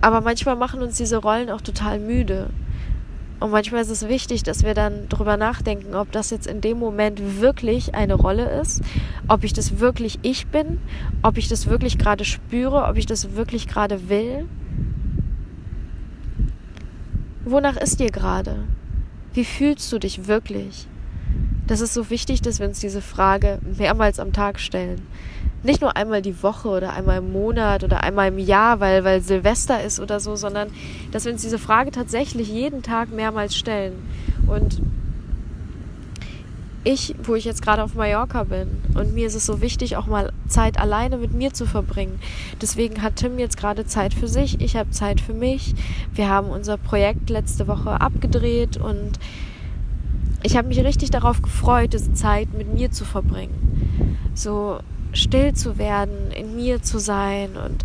Aber 0.00 0.20
manchmal 0.20 0.54
machen 0.54 0.80
uns 0.80 0.96
diese 0.96 1.16
Rollen 1.16 1.50
auch 1.50 1.62
total 1.62 1.98
müde. 1.98 2.50
Und 3.40 3.50
manchmal 3.50 3.82
ist 3.82 3.90
es 3.90 4.08
wichtig, 4.08 4.42
dass 4.42 4.62
wir 4.62 4.74
dann 4.74 5.08
drüber 5.08 5.36
nachdenken, 5.36 5.94
ob 5.94 6.12
das 6.12 6.30
jetzt 6.30 6.46
in 6.46 6.60
dem 6.60 6.78
Moment 6.78 7.40
wirklich 7.40 7.94
eine 7.94 8.14
Rolle 8.14 8.60
ist, 8.60 8.80
ob 9.28 9.44
ich 9.44 9.52
das 9.52 9.80
wirklich 9.80 10.18
ich 10.22 10.46
bin, 10.46 10.80
ob 11.22 11.36
ich 11.36 11.48
das 11.48 11.66
wirklich 11.66 11.98
gerade 11.98 12.24
spüre, 12.24 12.84
ob 12.84 12.96
ich 12.96 13.06
das 13.06 13.34
wirklich 13.34 13.66
gerade 13.66 14.08
will. 14.08 14.46
Wonach 17.44 17.76
ist 17.76 18.00
dir 18.00 18.10
gerade? 18.10 18.64
Wie 19.34 19.44
fühlst 19.44 19.92
du 19.92 19.98
dich 19.98 20.26
wirklich? 20.26 20.86
Das 21.66 21.80
ist 21.80 21.92
so 21.92 22.10
wichtig, 22.10 22.40
dass 22.40 22.60
wir 22.60 22.68
uns 22.68 22.80
diese 22.80 23.02
Frage 23.02 23.58
mehrmals 23.76 24.20
am 24.20 24.32
Tag 24.32 24.60
stellen 24.60 25.02
nicht 25.64 25.80
nur 25.80 25.96
einmal 25.96 26.22
die 26.22 26.42
Woche 26.42 26.68
oder 26.68 26.92
einmal 26.92 27.18
im 27.18 27.32
Monat 27.32 27.82
oder 27.82 28.02
einmal 28.02 28.28
im 28.28 28.38
Jahr, 28.38 28.80
weil, 28.80 29.04
weil 29.04 29.20
Silvester 29.22 29.82
ist 29.82 29.98
oder 29.98 30.20
so, 30.20 30.36
sondern 30.36 30.68
dass 31.10 31.24
wir 31.24 31.32
uns 31.32 31.42
diese 31.42 31.58
Frage 31.58 31.90
tatsächlich 31.90 32.48
jeden 32.48 32.82
Tag 32.82 33.10
mehrmals 33.10 33.56
stellen. 33.56 33.94
Und 34.46 34.80
ich, 36.84 37.14
wo 37.22 37.34
ich 37.34 37.46
jetzt 37.46 37.62
gerade 37.62 37.82
auf 37.82 37.94
Mallorca 37.94 38.44
bin 38.44 38.68
und 38.94 39.14
mir 39.14 39.26
ist 39.26 39.34
es 39.34 39.46
so 39.46 39.62
wichtig, 39.62 39.96
auch 39.96 40.06
mal 40.06 40.32
Zeit 40.48 40.78
alleine 40.78 41.16
mit 41.16 41.32
mir 41.32 41.54
zu 41.54 41.64
verbringen. 41.64 42.20
Deswegen 42.60 43.00
hat 43.00 43.16
Tim 43.16 43.38
jetzt 43.38 43.56
gerade 43.56 43.86
Zeit 43.86 44.12
für 44.12 44.28
sich, 44.28 44.60
ich 44.60 44.76
habe 44.76 44.90
Zeit 44.90 45.20
für 45.20 45.32
mich. 45.32 45.74
Wir 46.12 46.28
haben 46.28 46.50
unser 46.50 46.76
Projekt 46.76 47.30
letzte 47.30 47.66
Woche 47.68 48.02
abgedreht 48.02 48.76
und 48.76 49.18
ich 50.42 50.58
habe 50.58 50.68
mich 50.68 50.78
richtig 50.84 51.10
darauf 51.10 51.40
gefreut, 51.40 51.94
diese 51.94 52.12
Zeit 52.12 52.52
mit 52.52 52.72
mir 52.72 52.90
zu 52.90 53.06
verbringen. 53.06 54.18
So 54.34 54.80
still 55.14 55.54
zu 55.54 55.78
werden, 55.78 56.30
in 56.30 56.56
mir 56.56 56.82
zu 56.82 56.98
sein. 56.98 57.56
Und 57.56 57.84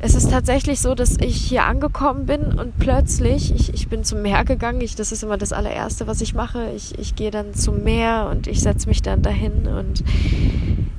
es 0.00 0.14
ist 0.14 0.30
tatsächlich 0.30 0.80
so, 0.80 0.94
dass 0.94 1.16
ich 1.18 1.36
hier 1.36 1.64
angekommen 1.64 2.26
bin 2.26 2.58
und 2.58 2.78
plötzlich, 2.78 3.54
ich, 3.54 3.72
ich 3.72 3.88
bin 3.88 4.02
zum 4.02 4.22
Meer 4.22 4.44
gegangen, 4.44 4.80
ich, 4.80 4.96
das 4.96 5.12
ist 5.12 5.22
immer 5.22 5.38
das 5.38 5.52
allererste, 5.52 6.06
was 6.06 6.20
ich 6.20 6.34
mache. 6.34 6.72
Ich, 6.74 6.98
ich 6.98 7.14
gehe 7.14 7.30
dann 7.30 7.54
zum 7.54 7.84
Meer 7.84 8.28
und 8.30 8.46
ich 8.46 8.60
setze 8.60 8.88
mich 8.88 9.02
dann 9.02 9.22
dahin 9.22 9.68
und 9.68 10.02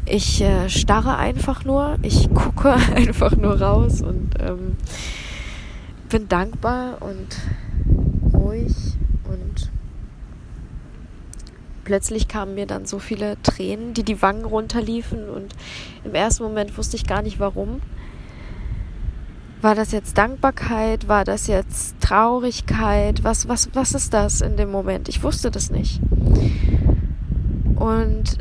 ich 0.05 0.41
äh, 0.41 0.69
starre 0.69 1.17
einfach 1.17 1.65
nur, 1.65 1.97
ich 2.01 2.33
gucke 2.33 2.73
einfach 2.95 3.35
nur 3.35 3.61
raus 3.61 4.01
und 4.01 4.31
ähm, 4.39 4.77
bin 6.09 6.29
dankbar 6.29 6.97
und 7.01 7.37
ruhig 8.33 8.73
plötzlich 11.83 12.27
kamen 12.27 12.55
mir 12.55 12.65
dann 12.65 12.85
so 12.85 12.99
viele 12.99 13.41
Tränen, 13.43 13.93
die 13.93 14.03
die 14.03 14.21
Wangen 14.21 14.45
runterliefen 14.45 15.29
und 15.29 15.53
im 16.03 16.15
ersten 16.15 16.43
Moment 16.43 16.77
wusste 16.77 16.95
ich 16.95 17.05
gar 17.05 17.21
nicht 17.21 17.39
warum. 17.39 17.81
War 19.61 19.75
das 19.75 19.93
jetzt 19.93 20.17
Dankbarkeit? 20.17 21.07
War 21.07 21.23
das 21.23 21.47
jetzt 21.47 21.95
Traurigkeit? 22.01 23.23
Was, 23.23 23.47
was, 23.47 23.69
was 23.73 23.93
ist 23.93 24.13
das 24.13 24.41
in 24.41 24.57
dem 24.57 24.69
Moment? 24.69 25.07
Ich 25.07 25.23
wusste 25.23 25.51
das 25.51 25.71
nicht. 25.71 26.01
Und 27.75 28.37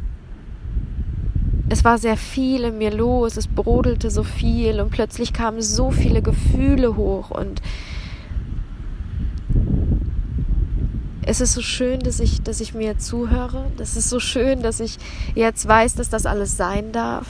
es 1.68 1.84
war 1.84 1.98
sehr 1.98 2.16
viel 2.16 2.64
in 2.64 2.78
mir 2.78 2.90
los, 2.92 3.36
es 3.36 3.46
brodelte 3.46 4.10
so 4.10 4.24
viel 4.24 4.80
und 4.80 4.90
plötzlich 4.90 5.32
kamen 5.32 5.62
so 5.62 5.90
viele 5.90 6.20
Gefühle 6.20 6.96
hoch 6.96 7.30
und 7.30 7.62
es 11.24 11.40
ist 11.40 11.52
so 11.52 11.62
schön, 11.62 12.00
dass 12.00 12.20
ich, 12.20 12.42
dass 12.42 12.60
ich 12.60 12.74
mir 12.74 12.98
zuhöre. 12.98 13.66
Das 13.76 13.96
ist 13.96 14.08
so 14.08 14.18
schön, 14.20 14.62
dass 14.62 14.80
ich 14.80 14.98
jetzt 15.34 15.66
weiß, 15.66 15.94
dass 15.94 16.10
das 16.10 16.26
alles 16.26 16.56
sein 16.56 16.92
darf. 16.92 17.26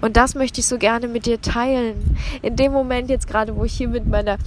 Und 0.00 0.16
das 0.16 0.34
möchte 0.34 0.60
ich 0.60 0.66
so 0.66 0.78
gerne 0.78 1.08
mit 1.08 1.26
dir 1.26 1.40
teilen. 1.40 2.16
In 2.42 2.56
dem 2.56 2.72
Moment 2.72 3.10
jetzt 3.10 3.26
gerade, 3.26 3.56
wo 3.56 3.64
ich 3.64 3.72
hier 3.72 3.88
mit 3.88 4.06
meiner 4.06 4.38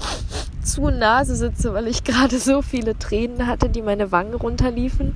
zu 0.63 0.89
Nase 0.89 1.35
sitze, 1.35 1.73
weil 1.73 1.87
ich 1.87 2.03
gerade 2.03 2.37
so 2.39 2.61
viele 2.61 2.97
Tränen 2.97 3.47
hatte, 3.47 3.69
die 3.69 3.81
meine 3.81 4.11
Wangen 4.11 4.33
runterliefen. 4.33 5.13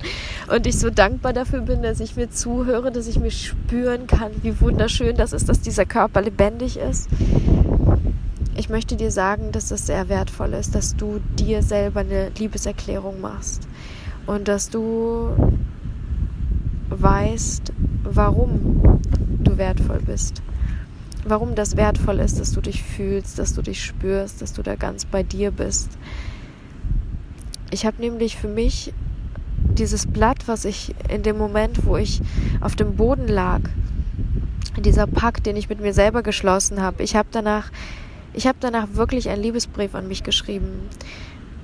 Und 0.52 0.66
ich 0.66 0.78
so 0.78 0.90
dankbar 0.90 1.32
dafür 1.32 1.60
bin, 1.60 1.82
dass 1.82 2.00
ich 2.00 2.16
mir 2.16 2.30
zuhöre, 2.30 2.90
dass 2.90 3.06
ich 3.06 3.18
mich 3.18 3.46
spüren 3.46 4.06
kann, 4.06 4.32
wie 4.42 4.60
wunderschön 4.60 5.16
das 5.16 5.32
ist, 5.32 5.48
dass 5.48 5.60
dieser 5.60 5.84
Körper 5.84 6.22
lebendig 6.22 6.76
ist 6.76 7.08
ich 8.56 8.68
möchte 8.68 8.96
dir 8.96 9.10
sagen, 9.10 9.52
dass 9.52 9.70
es 9.70 9.86
sehr 9.86 10.08
wertvoll 10.08 10.52
ist, 10.54 10.74
dass 10.74 10.96
du 10.96 11.20
dir 11.38 11.62
selber 11.62 12.00
eine 12.00 12.30
Liebeserklärung 12.38 13.20
machst 13.20 13.66
und 14.26 14.48
dass 14.48 14.70
du 14.70 15.30
weißt, 16.90 17.72
warum 18.04 19.00
du 19.42 19.58
wertvoll 19.58 20.00
bist. 20.00 20.42
Warum 21.26 21.54
das 21.54 21.76
wertvoll 21.76 22.20
ist, 22.20 22.38
dass 22.38 22.52
du 22.52 22.60
dich 22.60 22.82
fühlst, 22.82 23.38
dass 23.38 23.54
du 23.54 23.62
dich 23.62 23.82
spürst, 23.82 24.42
dass 24.42 24.52
du 24.52 24.62
da 24.62 24.74
ganz 24.76 25.04
bei 25.04 25.22
dir 25.22 25.50
bist. 25.50 25.88
Ich 27.70 27.86
habe 27.86 28.00
nämlich 28.00 28.36
für 28.36 28.48
mich 28.48 28.92
dieses 29.56 30.06
Blatt, 30.06 30.46
was 30.46 30.64
ich 30.64 30.94
in 31.08 31.22
dem 31.22 31.38
Moment, 31.38 31.86
wo 31.86 31.96
ich 31.96 32.20
auf 32.60 32.76
dem 32.76 32.96
Boden 32.96 33.26
lag, 33.26 33.60
dieser 34.78 35.06
Pakt, 35.06 35.46
den 35.46 35.56
ich 35.56 35.68
mit 35.68 35.80
mir 35.80 35.94
selber 35.94 36.22
geschlossen 36.22 36.82
habe, 36.82 37.02
ich 37.02 37.16
habe 37.16 37.28
danach 37.32 37.70
ich 38.34 38.46
habe 38.46 38.58
danach 38.60 38.88
wirklich 38.92 39.28
einen 39.28 39.42
Liebesbrief 39.42 39.94
an 39.94 40.08
mich 40.08 40.22
geschrieben. 40.22 40.88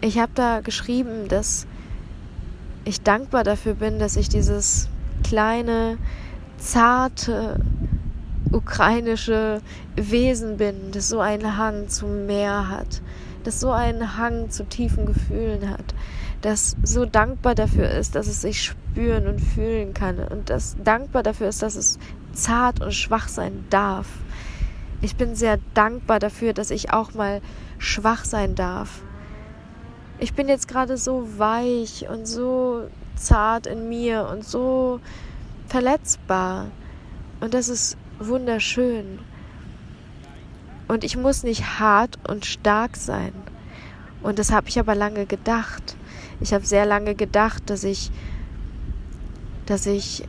Ich 0.00 0.18
habe 0.18 0.32
da 0.34 0.60
geschrieben, 0.60 1.28
dass 1.28 1.66
ich 2.84 3.02
dankbar 3.02 3.44
dafür 3.44 3.74
bin, 3.74 3.98
dass 3.98 4.16
ich 4.16 4.28
dieses 4.28 4.88
kleine, 5.24 5.98
zarte, 6.56 7.60
ukrainische 8.52 9.60
Wesen 9.96 10.56
bin, 10.56 10.92
das 10.92 11.08
so 11.08 11.20
einen 11.20 11.58
Hang 11.58 11.88
zum 11.88 12.26
Meer 12.26 12.68
hat, 12.68 13.02
das 13.44 13.60
so 13.60 13.70
einen 13.70 14.16
Hang 14.16 14.50
zu 14.50 14.64
tiefen 14.64 15.06
Gefühlen 15.06 15.68
hat, 15.68 15.94
das 16.40 16.76
so 16.82 17.04
dankbar 17.04 17.54
dafür 17.54 17.90
ist, 17.90 18.14
dass 18.14 18.26
es 18.26 18.40
sich 18.40 18.62
spüren 18.62 19.26
und 19.26 19.40
fühlen 19.40 19.92
kann 19.92 20.18
und 20.18 20.50
das 20.50 20.76
dankbar 20.82 21.22
dafür 21.22 21.48
ist, 21.48 21.62
dass 21.62 21.76
es 21.76 21.98
zart 22.32 22.80
und 22.80 22.94
schwach 22.94 23.28
sein 23.28 23.64
darf 23.70 24.06
ich 25.02 25.16
bin 25.16 25.34
sehr 25.34 25.58
dankbar 25.74 26.18
dafür, 26.18 26.52
dass 26.52 26.70
ich 26.70 26.92
auch 26.92 27.14
mal 27.14 27.40
schwach 27.78 28.24
sein 28.24 28.54
darf. 28.54 29.02
Ich 30.18 30.34
bin 30.34 30.48
jetzt 30.48 30.68
gerade 30.68 30.98
so 30.98 31.38
weich 31.38 32.06
und 32.08 32.26
so 32.26 32.86
zart 33.16 33.66
in 33.66 33.88
mir 33.88 34.28
und 34.30 34.44
so 34.44 35.00
verletzbar. 35.66 36.66
Und 37.40 37.54
das 37.54 37.68
ist 37.68 37.96
wunderschön. 38.18 39.20
Und 40.88 41.04
ich 41.04 41.16
muss 41.16 41.42
nicht 41.42 41.78
hart 41.78 42.18
und 42.28 42.44
stark 42.44 42.96
sein, 42.96 43.32
Und 44.22 44.38
das 44.38 44.52
habe 44.52 44.68
ich 44.68 44.78
aber 44.78 44.94
lange 44.94 45.24
gedacht. 45.24 45.96
Ich 46.40 46.52
habe 46.52 46.66
sehr 46.66 46.84
lange 46.84 47.14
gedacht, 47.14 47.70
dass 47.70 47.84
ich, 47.84 48.10
dass 49.64 49.86
ich, 49.86 50.24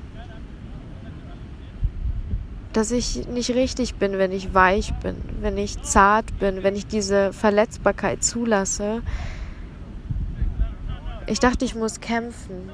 dass 2.74 2.92
ich 2.92 3.28
nicht 3.28 3.50
richtig 3.52 3.96
bin, 3.96 4.18
wenn 4.18 4.32
ich 4.32 4.54
weich 4.54 4.94
bin, 5.04 5.16
wenn 5.42 5.58
ich 5.58 5.82
zart 5.82 6.40
bin, 6.40 6.64
wenn 6.64 6.76
ich 6.76 6.88
diese 6.88 7.34
Verletzbarkeit 7.34 8.24
zulasse. 8.24 9.02
Ich 11.28 11.40
dachte, 11.40 11.66
ich 11.66 11.76
muss 11.76 12.00
kämpfen. 12.00 12.70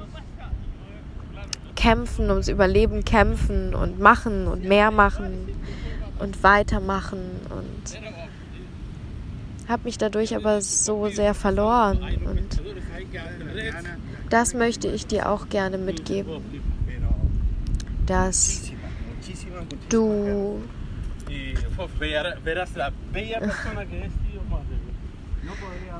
Kämpfen 1.74 2.30
ums 2.30 2.48
Überleben, 2.48 3.04
kämpfen 3.04 3.74
und 3.74 4.00
machen 4.00 4.48
und 4.48 4.64
mehr 4.64 4.90
machen 4.90 5.48
und 6.18 6.42
weitermachen 6.42 7.20
und 7.50 7.98
habe 9.68 9.84
mich 9.84 9.98
dadurch 9.98 10.34
aber 10.34 10.60
so 10.60 11.08
sehr 11.08 11.34
verloren 11.34 11.98
und 12.24 12.60
das 14.30 14.54
möchte 14.54 14.88
ich 14.88 15.06
dir 15.06 15.30
auch 15.30 15.48
gerne 15.48 15.78
mitgeben, 15.78 16.42
dass 18.06 18.72
du 19.88 20.62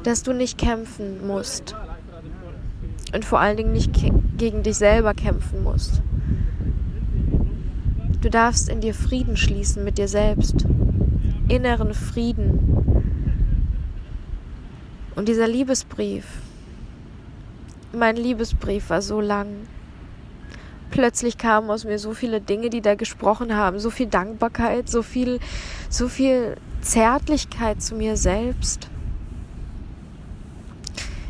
dass 0.03 0.23
du 0.23 0.33
nicht 0.33 0.59
kämpfen 0.59 1.27
musst 1.27 1.75
und 3.13 3.25
vor 3.25 3.41
allen 3.41 3.57
Dingen 3.57 3.73
nicht 3.73 3.91
gegen 4.37 4.63
dich 4.63 4.77
selber 4.77 5.15
kämpfen 5.15 5.63
musst. 5.63 6.03
Du 8.21 8.31
darfst 8.31 8.69
in 8.69 8.81
dir 8.81 8.95
Frieden 8.95 9.37
schließen 9.37 9.85
mit 9.85 9.99
dir 9.99 10.09
selbst, 10.09 10.67
inneren 11.49 11.95
Frieden. 11.95 13.05
Und 15.15 15.29
dieser 15.29 15.49
Liebesbrief, 15.49 16.25
mein 17.93 18.17
Liebesbrief 18.17 18.91
war 18.91 19.03
so 19.03 19.21
lang. 19.21 19.49
Plötzlich 20.91 21.39
kamen 21.39 21.71
aus 21.71 21.85
mir 21.85 21.99
so 21.99 22.15
viele 22.15 22.41
Dinge, 22.41 22.71
die 22.71 22.81
da 22.81 22.95
gesprochen 22.95 23.55
haben, 23.55 23.79
so 23.79 23.91
viel 23.91 24.07
Dankbarkeit, 24.07 24.89
so 24.89 25.03
viel, 25.03 25.39
so 25.89 26.09
viel 26.09 26.57
Zärtlichkeit 26.81 27.83
zu 27.83 27.95
mir 27.95 28.17
selbst, 28.17 28.89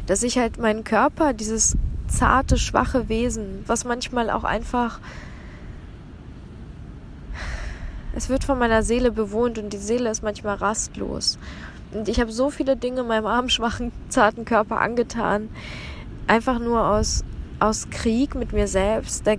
dass 0.06 0.22
ich 0.22 0.38
halt 0.38 0.58
meinen 0.58 0.84
Körper, 0.84 1.32
dieses 1.32 1.76
zarte, 2.06 2.56
schwache 2.56 3.08
Wesen, 3.08 3.64
was 3.66 3.84
manchmal 3.84 4.30
auch 4.30 4.44
einfach 4.44 5.00
es 8.18 8.28
wird 8.28 8.42
von 8.42 8.58
meiner 8.58 8.82
Seele 8.82 9.12
bewohnt 9.12 9.58
und 9.58 9.72
die 9.72 9.76
Seele 9.76 10.10
ist 10.10 10.24
manchmal 10.24 10.56
rastlos. 10.56 11.38
Und 11.92 12.08
ich 12.08 12.20
habe 12.20 12.32
so 12.32 12.50
viele 12.50 12.76
Dinge 12.76 13.04
meinem 13.04 13.26
armen, 13.26 13.48
schwachen, 13.48 13.92
zarten 14.08 14.44
Körper 14.44 14.80
angetan. 14.80 15.48
Einfach 16.26 16.58
nur 16.58 16.84
aus, 16.84 17.22
aus 17.60 17.90
Krieg 17.90 18.34
mit 18.34 18.52
mir 18.52 18.66
selbst. 18.66 19.26
Da, 19.26 19.34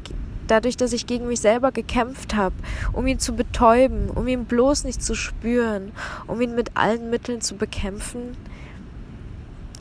dadurch, 0.48 0.78
dass 0.78 0.94
ich 0.94 1.08
gegen 1.08 1.28
mich 1.28 1.40
selber 1.40 1.72
gekämpft 1.72 2.36
habe, 2.36 2.56
um 2.94 3.08
ihn 3.08 3.20
zu 3.20 3.36
betäuben, 3.36 4.10
um 4.10 4.28
ihn 4.28 4.46
bloß 4.46 4.84
nicht 4.84 5.04
zu 5.04 5.16
spüren, 5.16 5.92
um 6.28 6.42
ihn 6.42 6.56
mit 6.56 6.76
allen 6.76 7.10
Mitteln 7.10 7.42
zu 7.42 7.56
bekämpfen. 7.56 8.36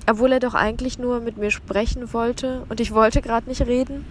Obwohl 0.09 0.33
er 0.33 0.41
doch 0.41 0.55
eigentlich 0.55 0.99
nur 0.99 1.21
mit 1.21 1.37
mir 1.37 1.51
sprechen 1.51 2.13
wollte 2.13 2.65
und 2.69 2.81
ich 2.81 2.93
wollte 2.93 3.21
gerade 3.21 3.49
nicht 3.49 3.63
reden. 3.63 4.07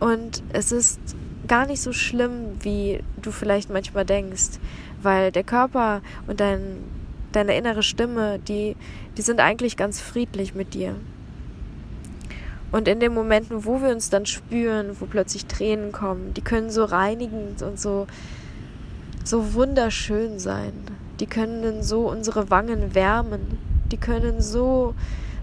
Und 0.00 0.42
es 0.52 0.72
ist 0.72 1.00
gar 1.46 1.66
nicht 1.66 1.80
so 1.80 1.92
schlimm, 1.92 2.56
wie 2.60 3.00
du 3.20 3.30
vielleicht 3.30 3.70
manchmal 3.70 4.04
denkst, 4.04 4.58
weil 5.02 5.32
der 5.32 5.44
Körper 5.44 6.02
und 6.26 6.40
dein, 6.40 6.84
deine 7.32 7.56
innere 7.56 7.82
Stimme, 7.82 8.38
die, 8.38 8.76
die 9.16 9.22
sind 9.22 9.40
eigentlich 9.40 9.76
ganz 9.76 10.00
friedlich 10.00 10.54
mit 10.54 10.74
dir. 10.74 10.94
Und 12.70 12.86
in 12.86 13.00
den 13.00 13.14
Momenten, 13.14 13.64
wo 13.64 13.80
wir 13.80 13.90
uns 13.90 14.10
dann 14.10 14.26
spüren, 14.26 14.96
wo 15.00 15.06
plötzlich 15.06 15.46
Tränen 15.46 15.90
kommen, 15.92 16.34
die 16.34 16.42
können 16.42 16.70
so 16.70 16.84
reinigend 16.84 17.62
und 17.62 17.80
so, 17.80 18.06
so 19.24 19.54
wunderschön 19.54 20.38
sein. 20.38 20.72
Die 21.20 21.26
können 21.26 21.82
so 21.82 22.08
unsere 22.08 22.50
Wangen 22.50 22.94
wärmen. 22.94 23.58
Die 23.90 23.96
können 23.96 24.42
so 24.42 24.94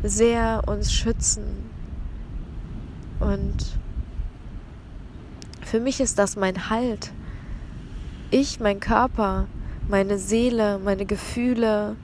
sehr 0.04 0.64
uns 0.68 0.94
schützen. 0.94 1.46
Und 3.20 3.66
für 5.64 5.80
mich 5.80 6.00
ist 6.00 6.20
das 6.20 6.36
mein 6.36 6.70
Halt. 6.70 7.12
Ich, 8.30 8.60
mein 8.60 8.80
Körper, 8.80 9.48
meine 9.90 10.18
Seele, 10.20 10.80
meine 10.84 11.06
Gefühle, 11.06 11.96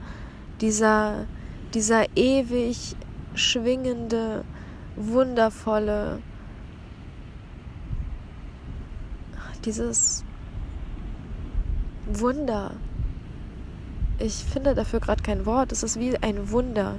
dieser, 0.60 1.26
dieser 1.74 2.06
ewig 2.16 2.96
schwingende, 3.34 4.44
wundervolle, 4.96 6.20
dieses 9.64 10.24
Wunder. 12.06 12.72
Ich 14.18 14.44
finde 14.44 14.74
dafür 14.74 15.00
gerade 15.00 15.22
kein 15.22 15.46
Wort. 15.46 15.72
Es 15.72 15.82
ist 15.82 15.98
wie 15.98 16.16
ein 16.18 16.50
Wunder. 16.50 16.98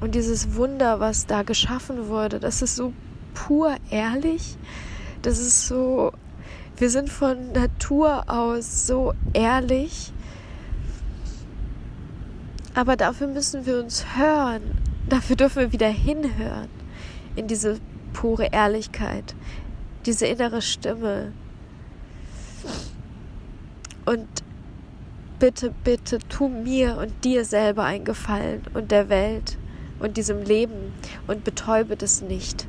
Und 0.00 0.14
dieses 0.14 0.54
Wunder, 0.54 1.00
was 1.00 1.26
da 1.26 1.42
geschaffen 1.42 2.08
wurde, 2.08 2.40
das 2.40 2.62
ist 2.62 2.76
so 2.76 2.92
pur 3.34 3.76
ehrlich. 3.90 4.56
Das 5.22 5.38
ist 5.38 5.66
so, 5.66 6.12
wir 6.76 6.90
sind 6.90 7.10
von 7.10 7.52
Natur 7.52 8.24
aus 8.28 8.86
so 8.86 9.12
ehrlich. 9.32 10.12
Aber 12.74 12.96
dafür 12.96 13.26
müssen 13.26 13.66
wir 13.66 13.80
uns 13.80 14.04
hören. 14.16 14.62
Dafür 15.08 15.36
dürfen 15.36 15.60
wir 15.60 15.72
wieder 15.72 15.88
hinhören 15.88 16.68
in 17.34 17.46
diese 17.46 17.78
pure 18.12 18.48
Ehrlichkeit, 18.52 19.34
diese 20.06 20.26
innere 20.26 20.60
Stimme. 20.60 21.32
Und 24.04 24.26
bitte, 25.38 25.72
bitte, 25.84 26.18
tu 26.28 26.48
mir 26.48 26.98
und 26.98 27.24
dir 27.24 27.44
selber 27.44 27.84
einen 27.84 28.04
Gefallen 28.04 28.62
und 28.74 28.90
der 28.90 29.08
Welt 29.08 29.56
und 30.00 30.16
diesem 30.16 30.42
Leben 30.42 30.92
und 31.26 31.44
betäube 31.44 31.96
das 31.96 32.22
nicht 32.22 32.66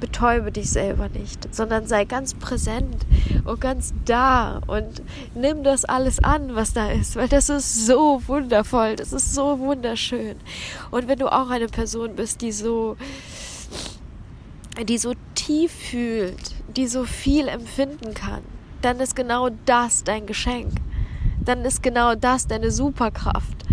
betäube 0.00 0.52
dich 0.52 0.70
selber 0.70 1.08
nicht, 1.08 1.54
sondern 1.54 1.86
sei 1.86 2.04
ganz 2.04 2.34
präsent 2.34 3.06
und 3.44 3.60
ganz 3.60 3.92
da 4.04 4.60
und 4.66 5.02
nimm 5.34 5.62
das 5.62 5.84
alles 5.84 6.22
an, 6.22 6.54
was 6.54 6.72
da 6.72 6.90
ist, 6.90 7.16
weil 7.16 7.28
das 7.28 7.48
ist 7.48 7.86
so 7.86 8.22
wundervoll, 8.26 8.96
das 8.96 9.12
ist 9.12 9.34
so 9.34 9.58
wunderschön. 9.58 10.36
Und 10.90 11.08
wenn 11.08 11.18
du 11.18 11.32
auch 11.32 11.50
eine 11.50 11.68
Person 11.68 12.16
bist, 12.16 12.42
die 12.42 12.52
so, 12.52 12.96
die 14.82 14.98
so 14.98 15.14
tief 15.34 15.72
fühlt, 15.72 16.54
die 16.76 16.86
so 16.86 17.04
viel 17.04 17.48
empfinden 17.48 18.14
kann, 18.14 18.42
dann 18.82 19.00
ist 19.00 19.16
genau 19.16 19.50
das 19.64 20.04
dein 20.04 20.26
Geschenk. 20.26 20.72
Dann 21.44 21.64
ist 21.64 21.82
genau 21.82 22.14
das 22.14 22.46
deine 22.46 22.70
Superkraft. 22.70 23.64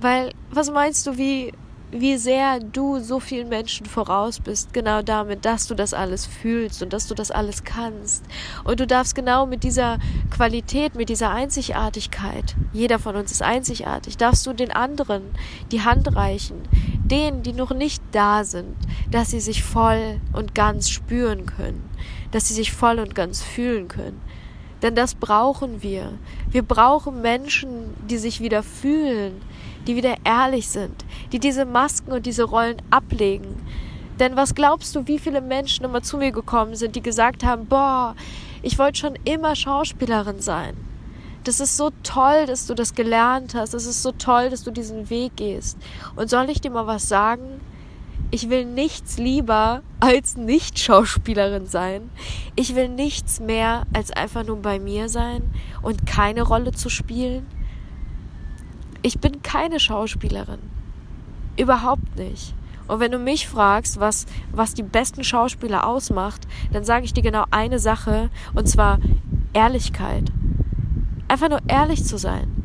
Weil, 0.00 0.32
was 0.50 0.70
meinst 0.70 1.06
du, 1.06 1.16
wie 1.16 1.52
wie 1.92 2.16
sehr 2.16 2.58
du 2.58 2.98
so 3.00 3.20
vielen 3.20 3.50
Menschen 3.50 3.84
voraus 3.84 4.40
bist, 4.40 4.72
genau 4.72 5.02
damit, 5.02 5.44
dass 5.44 5.66
du 5.66 5.74
das 5.74 5.92
alles 5.92 6.24
fühlst 6.24 6.82
und 6.82 6.92
dass 6.94 7.06
du 7.06 7.14
das 7.14 7.30
alles 7.30 7.64
kannst. 7.64 8.24
Und 8.64 8.80
du 8.80 8.86
darfst 8.86 9.14
genau 9.14 9.44
mit 9.44 9.62
dieser 9.62 9.98
Qualität, 10.30 10.94
mit 10.94 11.10
dieser 11.10 11.30
Einzigartigkeit, 11.30 12.56
jeder 12.72 12.98
von 12.98 13.14
uns 13.14 13.30
ist 13.30 13.42
einzigartig, 13.42 14.16
darfst 14.16 14.46
du 14.46 14.54
den 14.54 14.72
anderen 14.72 15.22
die 15.70 15.82
Hand 15.82 16.16
reichen, 16.16 16.62
denen, 17.04 17.42
die 17.42 17.52
noch 17.52 17.74
nicht 17.74 18.02
da 18.12 18.42
sind, 18.44 18.74
dass 19.10 19.30
sie 19.30 19.40
sich 19.40 19.62
voll 19.62 20.18
und 20.32 20.54
ganz 20.54 20.88
spüren 20.88 21.44
können, 21.44 21.90
dass 22.30 22.48
sie 22.48 22.54
sich 22.54 22.72
voll 22.72 22.98
und 23.00 23.14
ganz 23.14 23.42
fühlen 23.42 23.88
können. 23.88 24.20
Denn 24.82 24.94
das 24.94 25.14
brauchen 25.14 25.82
wir. 25.82 26.12
Wir 26.50 26.62
brauchen 26.62 27.22
Menschen, 27.22 27.94
die 28.08 28.18
sich 28.18 28.40
wieder 28.40 28.62
fühlen, 28.62 29.40
die 29.86 29.96
wieder 29.96 30.16
ehrlich 30.24 30.68
sind, 30.68 31.04
die 31.30 31.38
diese 31.38 31.64
Masken 31.64 32.12
und 32.12 32.26
diese 32.26 32.44
Rollen 32.44 32.82
ablegen. 32.90 33.56
Denn 34.18 34.36
was 34.36 34.54
glaubst 34.54 34.94
du, 34.94 35.06
wie 35.06 35.18
viele 35.18 35.40
Menschen 35.40 35.84
immer 35.84 36.02
zu 36.02 36.16
mir 36.16 36.32
gekommen 36.32 36.74
sind, 36.74 36.96
die 36.96 37.02
gesagt 37.02 37.44
haben, 37.44 37.66
boah, 37.66 38.14
ich 38.62 38.78
wollte 38.78 38.98
schon 38.98 39.18
immer 39.24 39.56
Schauspielerin 39.56 40.40
sein. 40.40 40.76
Das 41.44 41.58
ist 41.58 41.76
so 41.76 41.90
toll, 42.04 42.46
dass 42.46 42.66
du 42.66 42.74
das 42.74 42.94
gelernt 42.94 43.54
hast. 43.54 43.74
Es 43.74 43.86
ist 43.86 44.02
so 44.02 44.12
toll, 44.12 44.50
dass 44.50 44.62
du 44.62 44.70
diesen 44.70 45.10
Weg 45.10 45.36
gehst. 45.36 45.76
Und 46.14 46.30
soll 46.30 46.50
ich 46.50 46.60
dir 46.60 46.70
mal 46.70 46.86
was 46.86 47.08
sagen? 47.08 47.60
Ich 48.34 48.48
will 48.48 48.64
nichts 48.64 49.18
lieber 49.18 49.82
als 50.00 50.38
nicht 50.38 50.78
Schauspielerin 50.78 51.66
sein. 51.66 52.08
Ich 52.56 52.74
will 52.74 52.88
nichts 52.88 53.40
mehr 53.40 53.82
als 53.92 54.10
einfach 54.10 54.42
nur 54.42 54.56
bei 54.56 54.78
mir 54.78 55.10
sein 55.10 55.42
und 55.82 56.06
keine 56.06 56.40
Rolle 56.40 56.72
zu 56.72 56.88
spielen. 56.88 57.46
Ich 59.02 59.20
bin 59.20 59.42
keine 59.42 59.78
Schauspielerin. 59.78 60.60
Überhaupt 61.58 62.16
nicht. 62.16 62.54
Und 62.88 63.00
wenn 63.00 63.12
du 63.12 63.18
mich 63.18 63.48
fragst, 63.48 64.00
was, 64.00 64.24
was 64.50 64.72
die 64.72 64.82
besten 64.82 65.24
Schauspieler 65.24 65.86
ausmacht, 65.86 66.48
dann 66.72 66.84
sage 66.84 67.04
ich 67.04 67.12
dir 67.12 67.22
genau 67.22 67.44
eine 67.50 67.78
Sache, 67.78 68.30
und 68.54 68.66
zwar 68.66 68.98
Ehrlichkeit. 69.52 70.32
Einfach 71.28 71.50
nur 71.50 71.60
ehrlich 71.68 72.02
zu 72.06 72.16
sein. 72.16 72.61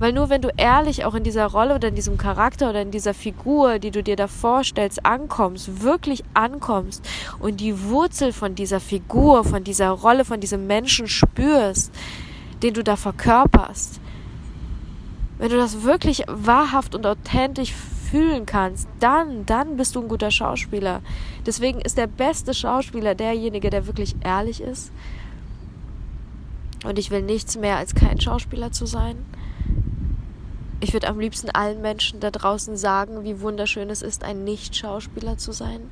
Weil 0.00 0.14
nur 0.14 0.30
wenn 0.30 0.40
du 0.40 0.48
ehrlich 0.56 1.04
auch 1.04 1.14
in 1.14 1.24
dieser 1.24 1.44
Rolle 1.44 1.74
oder 1.74 1.88
in 1.88 1.94
diesem 1.94 2.16
Charakter 2.16 2.70
oder 2.70 2.80
in 2.80 2.90
dieser 2.90 3.12
Figur, 3.12 3.78
die 3.78 3.90
du 3.90 4.02
dir 4.02 4.16
da 4.16 4.28
vorstellst, 4.28 5.04
ankommst, 5.04 5.82
wirklich 5.82 6.24
ankommst 6.32 7.06
und 7.38 7.60
die 7.60 7.82
Wurzel 7.84 8.32
von 8.32 8.54
dieser 8.54 8.80
Figur, 8.80 9.44
von 9.44 9.62
dieser 9.62 9.90
Rolle, 9.90 10.24
von 10.24 10.40
diesem 10.40 10.66
Menschen 10.66 11.06
spürst, 11.06 11.92
den 12.62 12.72
du 12.72 12.82
da 12.82 12.96
verkörperst, 12.96 14.00
wenn 15.36 15.50
du 15.50 15.58
das 15.58 15.82
wirklich 15.82 16.24
wahrhaft 16.28 16.94
und 16.94 17.06
authentisch 17.06 17.74
fühlen 18.10 18.46
kannst, 18.46 18.88
dann, 19.00 19.44
dann 19.44 19.76
bist 19.76 19.96
du 19.96 20.00
ein 20.00 20.08
guter 20.08 20.30
Schauspieler. 20.30 21.02
Deswegen 21.44 21.78
ist 21.78 21.98
der 21.98 22.06
beste 22.06 22.54
Schauspieler 22.54 23.14
derjenige, 23.14 23.68
der 23.68 23.86
wirklich 23.86 24.16
ehrlich 24.24 24.62
ist. 24.62 24.92
Und 26.86 26.98
ich 26.98 27.10
will 27.10 27.20
nichts 27.20 27.58
mehr 27.58 27.76
als 27.76 27.94
kein 27.94 28.18
Schauspieler 28.18 28.72
zu 28.72 28.86
sein 28.86 29.16
ich 30.80 30.92
würde 30.94 31.08
am 31.08 31.20
liebsten 31.20 31.50
allen 31.50 31.82
Menschen 31.82 32.20
da 32.20 32.30
draußen 32.30 32.76
sagen, 32.76 33.22
wie 33.24 33.40
wunderschön 33.40 33.90
es 33.90 34.02
ist, 34.02 34.24
ein 34.24 34.44
Nicht-Schauspieler 34.44 35.36
zu 35.36 35.52
sein. 35.52 35.82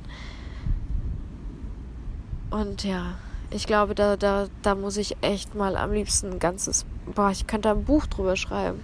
Und 2.49 2.83
ja, 2.83 3.15
ich 3.51 3.67
glaube, 3.67 3.93
da, 3.93 4.17
da, 4.17 4.47
da 4.63 4.75
muss 4.75 4.97
ich 4.97 5.17
echt 5.21 5.53
mal 5.53 5.77
am 5.77 5.91
liebsten 5.91 6.33
ein 6.33 6.39
ganzes, 6.39 6.85
boah, 7.13 7.29
ich 7.29 7.45
könnte 7.45 7.69
ein 7.69 7.83
Buch 7.83 8.07
drüber 8.07 8.35
schreiben. 8.35 8.83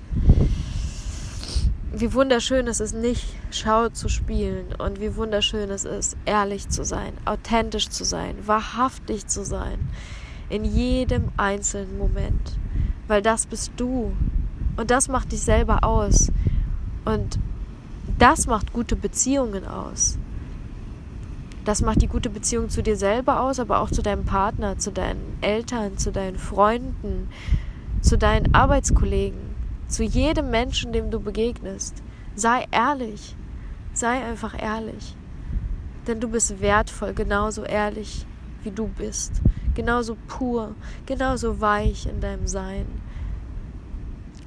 Wie 1.91 2.13
wunderschön 2.13 2.67
es 2.67 2.79
ist, 2.79 2.93
nicht 2.93 3.25
Schau 3.51 3.89
zu 3.89 4.09
spielen 4.09 4.75
und 4.77 4.99
wie 4.99 5.15
wunderschön 5.15 5.69
es 5.71 5.85
ist, 5.85 6.17
ehrlich 6.25 6.69
zu 6.69 6.83
sein, 6.83 7.13
authentisch 7.25 7.89
zu 7.89 8.03
sein, 8.03 8.35
wahrhaftig 8.45 9.27
zu 9.27 9.45
sein, 9.45 9.79
in 10.49 10.65
jedem 10.65 11.29
einzelnen 11.37 11.97
Moment. 11.97 12.59
Weil 13.07 13.21
das 13.21 13.45
bist 13.45 13.71
du, 13.77 14.11
und 14.77 14.91
das 14.91 15.07
macht 15.07 15.31
dich 15.31 15.41
selber 15.41 15.83
aus. 15.83 16.31
Und 17.05 17.39
das 18.17 18.47
macht 18.47 18.73
gute 18.73 18.95
Beziehungen 18.95 19.67
aus. 19.67 20.17
Das 21.63 21.81
macht 21.81 22.01
die 22.01 22.07
gute 22.07 22.29
Beziehung 22.29 22.69
zu 22.69 22.83
dir 22.83 22.95
selber 22.95 23.41
aus, 23.41 23.59
aber 23.59 23.79
auch 23.79 23.89
zu 23.89 24.01
deinem 24.01 24.25
Partner, 24.25 24.77
zu 24.77 24.91
deinen 24.91 25.38
Eltern, 25.41 25.97
zu 25.97 26.11
deinen 26.11 26.38
Freunden, 26.38 27.29
zu 28.01 28.17
deinen 28.17 28.53
Arbeitskollegen, 28.53 29.39
zu 29.88 30.03
jedem 30.03 30.51
Menschen, 30.51 30.93
dem 30.93 31.09
du 31.09 31.19
begegnest. 31.19 32.03
Sei 32.35 32.65
ehrlich. 32.71 33.35
Sei 33.93 34.23
einfach 34.23 34.61
ehrlich. 34.61 35.15
Denn 36.05 36.19
du 36.19 36.27
bist 36.27 36.61
wertvoll, 36.61 37.13
genauso 37.13 37.63
ehrlich, 37.63 38.27
wie 38.63 38.71
du 38.71 38.88
bist. 38.88 39.41
Genauso 39.73 40.15
pur, 40.27 40.75
genauso 41.05 41.59
weich 41.61 42.05
in 42.05 42.21
deinem 42.21 42.45
Sein 42.45 42.85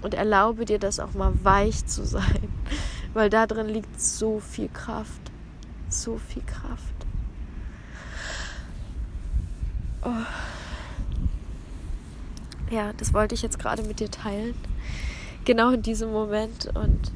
und 0.02 0.14
erlaube 0.14 0.64
dir 0.64 0.78
das 0.78 1.00
auch 1.00 1.14
mal 1.14 1.32
weich 1.42 1.86
zu 1.86 2.04
sein, 2.04 2.48
weil 3.14 3.30
da 3.30 3.46
drin 3.46 3.68
liegt 3.68 4.00
so 4.00 4.40
viel 4.40 4.68
Kraft, 4.68 5.20
so 5.88 6.18
viel 6.18 6.42
Kraft. 6.42 6.94
Oh. 10.02 10.10
Ja, 12.70 12.92
das 12.96 13.14
wollte 13.14 13.34
ich 13.34 13.42
jetzt 13.42 13.58
gerade 13.58 13.82
mit 13.82 13.98
dir 13.98 14.10
teilen, 14.10 14.54
genau 15.44 15.70
in 15.70 15.82
diesem 15.82 16.12
Moment 16.12 16.66
und 16.74 17.12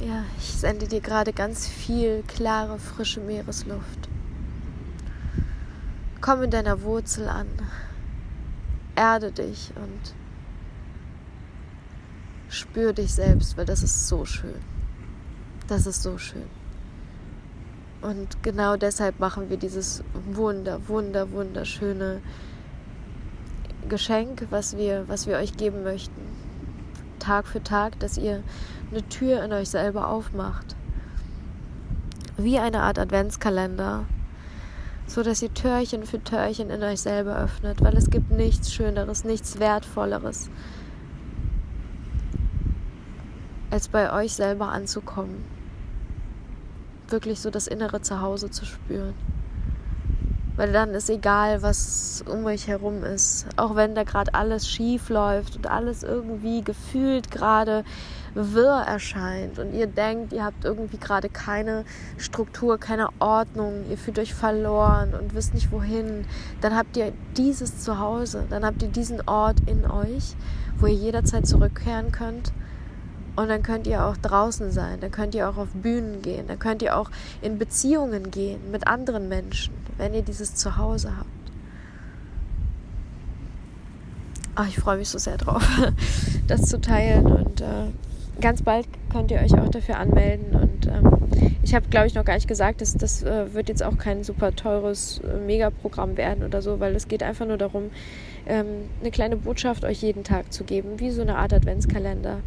ja, 0.00 0.24
ich 0.38 0.52
sende 0.52 0.86
dir 0.86 1.00
gerade 1.00 1.32
ganz 1.32 1.66
viel 1.66 2.22
klare, 2.28 2.78
frische 2.78 3.20
Meeresluft. 3.20 4.08
Komm 6.20 6.44
in 6.44 6.50
deiner 6.50 6.82
Wurzel 6.82 7.28
an, 7.28 7.48
erde 8.94 9.32
dich 9.32 9.72
und 9.74 10.14
spür 12.70 12.92
dich 12.92 13.14
selbst, 13.14 13.56
weil 13.56 13.64
das 13.64 13.82
ist 13.82 14.08
so 14.08 14.24
schön. 14.24 14.60
Das 15.68 15.86
ist 15.86 16.02
so 16.02 16.18
schön. 16.18 16.48
Und 18.02 18.42
genau 18.42 18.76
deshalb 18.76 19.18
machen 19.18 19.50
wir 19.50 19.56
dieses 19.56 20.04
wunder, 20.32 20.80
wunder, 20.86 21.30
wunderschöne 21.32 22.20
Geschenk, 23.88 24.46
was 24.50 24.76
wir, 24.76 25.08
was 25.08 25.26
wir 25.26 25.36
euch 25.36 25.56
geben 25.56 25.82
möchten. 25.82 26.20
Tag 27.18 27.46
für 27.46 27.62
Tag, 27.62 27.98
dass 28.00 28.18
ihr 28.18 28.42
eine 28.90 29.02
Tür 29.08 29.42
in 29.42 29.52
euch 29.52 29.70
selber 29.70 30.08
aufmacht. 30.08 30.76
Wie 32.36 32.58
eine 32.58 32.82
Art 32.82 32.98
Adventskalender. 32.98 34.04
So 35.06 35.22
dass 35.22 35.42
ihr 35.42 35.52
Türchen 35.52 36.04
für 36.04 36.22
Türchen 36.22 36.70
in 36.70 36.82
euch 36.82 37.00
selber 37.00 37.36
öffnet, 37.38 37.82
weil 37.82 37.96
es 37.96 38.10
gibt 38.10 38.30
nichts 38.30 38.72
Schöneres, 38.72 39.24
nichts 39.24 39.58
Wertvolleres, 39.58 40.50
als 43.70 43.88
bei 43.88 44.12
euch 44.12 44.34
selber 44.34 44.68
anzukommen. 44.68 45.44
Wirklich 47.08 47.40
so 47.40 47.50
das 47.50 47.66
innere 47.66 48.02
Zuhause 48.02 48.50
zu 48.50 48.64
spüren. 48.64 49.14
Weil 50.56 50.72
dann 50.72 50.90
ist 50.90 51.08
egal, 51.08 51.62
was 51.62 52.24
um 52.26 52.44
euch 52.44 52.66
herum 52.66 53.04
ist. 53.04 53.46
Auch 53.56 53.76
wenn 53.76 53.94
da 53.94 54.02
gerade 54.02 54.34
alles 54.34 54.68
schief 54.68 55.08
läuft 55.08 55.54
und 55.56 55.68
alles 55.68 56.02
irgendwie 56.02 56.62
gefühlt 56.62 57.30
gerade 57.30 57.84
wirr 58.34 58.84
erscheint 58.86 59.58
und 59.58 59.72
ihr 59.72 59.86
denkt, 59.86 60.32
ihr 60.32 60.44
habt 60.44 60.64
irgendwie 60.64 60.98
gerade 60.98 61.28
keine 61.28 61.84
Struktur, 62.18 62.78
keine 62.78 63.08
Ordnung, 63.20 63.84
ihr 63.90 63.96
fühlt 63.96 64.18
euch 64.18 64.34
verloren 64.34 65.14
und 65.14 65.34
wisst 65.34 65.54
nicht 65.54 65.72
wohin, 65.72 66.24
dann 66.60 66.76
habt 66.76 66.96
ihr 66.96 67.12
dieses 67.36 67.80
Zuhause, 67.80 68.44
dann 68.50 68.64
habt 68.64 68.82
ihr 68.82 68.88
diesen 68.88 69.26
Ort 69.26 69.58
in 69.66 69.90
euch, 69.90 70.36
wo 70.78 70.86
ihr 70.86 70.94
jederzeit 70.94 71.46
zurückkehren 71.46 72.12
könnt 72.12 72.52
und 73.38 73.48
dann 73.48 73.62
könnt 73.62 73.86
ihr 73.86 74.04
auch 74.04 74.16
draußen 74.16 74.72
sein, 74.72 74.98
dann 75.00 75.12
könnt 75.12 75.32
ihr 75.32 75.48
auch 75.48 75.56
auf 75.56 75.68
Bühnen 75.72 76.22
gehen, 76.22 76.48
dann 76.48 76.58
könnt 76.58 76.82
ihr 76.82 76.98
auch 76.98 77.08
in 77.40 77.56
Beziehungen 77.56 78.32
gehen 78.32 78.72
mit 78.72 78.88
anderen 78.88 79.28
Menschen, 79.28 79.72
wenn 79.96 80.12
ihr 80.12 80.22
dieses 80.22 80.56
Zuhause 80.56 81.16
habt. 81.16 81.28
Oh, 84.58 84.64
ich 84.68 84.76
freue 84.76 84.98
mich 84.98 85.08
so 85.08 85.18
sehr 85.18 85.36
drauf, 85.36 85.64
das 86.48 86.62
zu 86.62 86.80
teilen 86.80 87.26
und 87.26 87.60
äh, 87.60 87.92
ganz 88.40 88.62
bald 88.62 88.88
könnt 89.08 89.30
ihr 89.30 89.38
euch 89.38 89.56
auch 89.56 89.68
dafür 89.68 89.98
anmelden 89.98 90.56
und 90.56 90.86
ähm, 90.88 91.52
ich 91.62 91.76
habe 91.76 91.86
glaube 91.90 92.08
ich 92.08 92.14
noch 92.14 92.24
gar 92.24 92.34
nicht 92.34 92.48
gesagt, 92.48 92.80
dass 92.80 92.94
das 92.94 93.22
äh, 93.22 93.54
wird 93.54 93.68
jetzt 93.68 93.84
auch 93.84 93.98
kein 93.98 94.24
super 94.24 94.56
teures 94.56 95.20
äh, 95.20 95.38
Megaprogramm 95.38 96.16
werden 96.16 96.42
oder 96.42 96.60
so, 96.60 96.80
weil 96.80 96.96
es 96.96 97.06
geht 97.06 97.22
einfach 97.22 97.46
nur 97.46 97.56
darum, 97.56 97.90
ähm, 98.48 98.88
eine 99.00 99.10
kleine 99.10 99.36
Botschaft 99.36 99.84
euch 99.84 100.02
jeden 100.02 100.24
Tag 100.24 100.52
zu 100.52 100.64
geben, 100.64 100.98
wie 100.98 101.10
so 101.10 101.22
eine 101.22 101.36
Art 101.36 101.52
Adventskalender, 101.52 102.40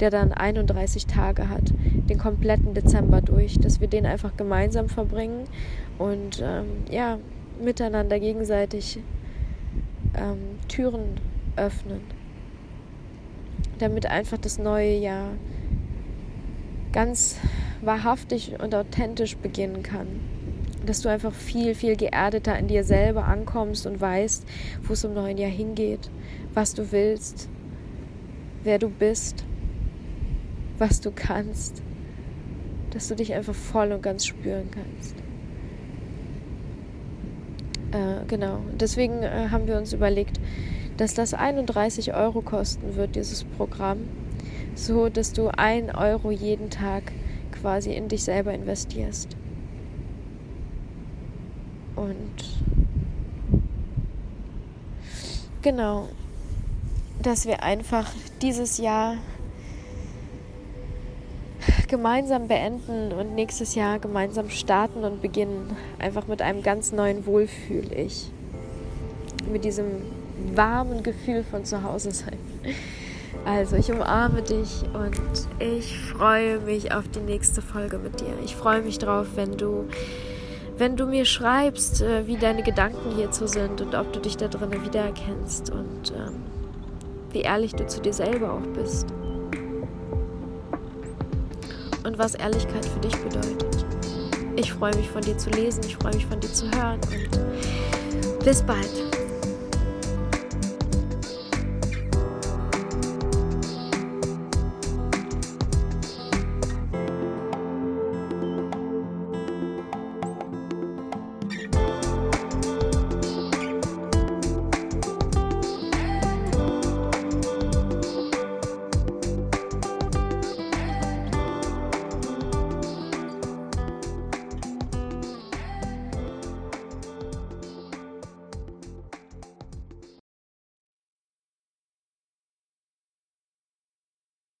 der 0.00 0.10
dann 0.10 0.32
31 0.32 1.06
Tage 1.06 1.48
hat, 1.48 1.72
den 2.08 2.18
kompletten 2.18 2.74
Dezember 2.74 3.22
durch, 3.22 3.58
dass 3.58 3.80
wir 3.80 3.88
den 3.88 4.06
einfach 4.06 4.36
gemeinsam 4.36 4.88
verbringen 4.88 5.44
und 5.98 6.42
ähm, 6.44 6.84
ja, 6.90 7.18
miteinander 7.60 8.20
gegenseitig 8.20 8.98
ähm, 10.14 10.58
Türen 10.68 11.20
öffnen, 11.56 12.02
damit 13.78 14.06
einfach 14.06 14.38
das 14.38 14.58
neue 14.58 14.94
Jahr 14.94 15.30
ganz 16.92 17.38
wahrhaftig 17.80 18.60
und 18.60 18.74
authentisch 18.74 19.36
beginnen 19.36 19.82
kann 19.82 20.35
dass 20.86 21.02
du 21.02 21.08
einfach 21.08 21.32
viel, 21.32 21.74
viel 21.74 21.96
geerdeter 21.96 22.58
in 22.58 22.68
dir 22.68 22.84
selber 22.84 23.24
ankommst 23.26 23.86
und 23.86 24.00
weißt, 24.00 24.46
wo 24.82 24.92
es 24.92 25.04
im 25.04 25.14
neuen 25.14 25.38
Jahr 25.38 25.50
hingeht, 25.50 26.10
was 26.54 26.74
du 26.74 26.92
willst, 26.92 27.48
wer 28.64 28.78
du 28.78 28.88
bist, 28.88 29.44
was 30.78 31.00
du 31.00 31.10
kannst, 31.10 31.82
dass 32.90 33.08
du 33.08 33.14
dich 33.14 33.34
einfach 33.34 33.54
voll 33.54 33.92
und 33.92 34.02
ganz 34.02 34.26
spüren 34.26 34.70
kannst. 34.70 35.14
Äh, 37.92 38.24
genau, 38.26 38.60
deswegen 38.72 39.22
äh, 39.22 39.48
haben 39.50 39.66
wir 39.66 39.76
uns 39.76 39.92
überlegt, 39.92 40.40
dass 40.96 41.14
das 41.14 41.34
31 41.34 42.14
Euro 42.14 42.40
kosten 42.40 42.96
wird, 42.96 43.16
dieses 43.16 43.44
Programm, 43.44 43.98
so 44.74 45.08
dass 45.08 45.32
du 45.32 45.48
ein 45.48 45.94
Euro 45.94 46.30
jeden 46.30 46.70
Tag 46.70 47.12
quasi 47.52 47.92
in 47.92 48.08
dich 48.08 48.24
selber 48.24 48.52
investierst. 48.52 49.35
Und 51.96 52.44
genau, 55.62 56.08
dass 57.22 57.46
wir 57.46 57.62
einfach 57.62 58.08
dieses 58.42 58.78
Jahr 58.78 59.16
gemeinsam 61.88 62.48
beenden 62.48 63.12
und 63.12 63.34
nächstes 63.34 63.74
Jahr 63.74 63.98
gemeinsam 63.98 64.50
starten 64.50 65.04
und 65.04 65.22
beginnen. 65.22 65.76
Einfach 65.98 66.26
mit 66.26 66.42
einem 66.42 66.62
ganz 66.62 66.92
neuen 66.92 67.26
Wohlfühl-Ich. 67.26 68.30
Mit 69.50 69.64
diesem 69.64 69.86
warmen 70.54 71.02
Gefühl 71.02 71.44
von 71.44 71.64
zu 71.64 71.82
Hause 71.82 72.10
sein. 72.10 72.38
Also, 73.44 73.76
ich 73.76 73.92
umarme 73.92 74.42
dich 74.42 74.82
und 74.92 75.20
ich 75.60 75.96
freue 75.98 76.58
mich 76.60 76.92
auf 76.92 77.08
die 77.08 77.20
nächste 77.20 77.62
Folge 77.62 77.98
mit 77.98 78.20
dir. 78.20 78.34
Ich 78.44 78.56
freue 78.56 78.82
mich 78.82 78.98
drauf, 78.98 79.28
wenn 79.36 79.56
du 79.56 79.84
wenn 80.78 80.96
du 80.96 81.06
mir 81.06 81.24
schreibst, 81.24 82.02
äh, 82.02 82.26
wie 82.26 82.36
deine 82.36 82.62
Gedanken 82.62 83.14
hierzu 83.16 83.46
sind 83.46 83.80
und 83.80 83.94
ob 83.94 84.12
du 84.12 84.20
dich 84.20 84.36
da 84.36 84.48
drin 84.48 84.72
wiedererkennst. 84.84 85.70
Und 85.70 86.12
ähm, 86.16 86.42
wie 87.32 87.40
ehrlich 87.40 87.74
du 87.74 87.86
zu 87.86 88.00
dir 88.00 88.12
selber 88.12 88.52
auch 88.52 88.66
bist. 88.74 89.06
Und 92.04 92.18
was 92.18 92.34
Ehrlichkeit 92.34 92.84
für 92.84 93.00
dich 93.00 93.16
bedeutet. 93.16 93.84
Ich 94.54 94.72
freue 94.72 94.94
mich 94.96 95.10
von 95.10 95.20
dir 95.20 95.36
zu 95.36 95.50
lesen, 95.50 95.82
ich 95.84 95.96
freue 95.96 96.14
mich 96.14 96.24
von 96.24 96.40
dir 96.40 96.52
zu 96.52 96.70
hören 96.70 97.00
und 97.10 98.44
bis 98.44 98.62
bald. 98.62 99.25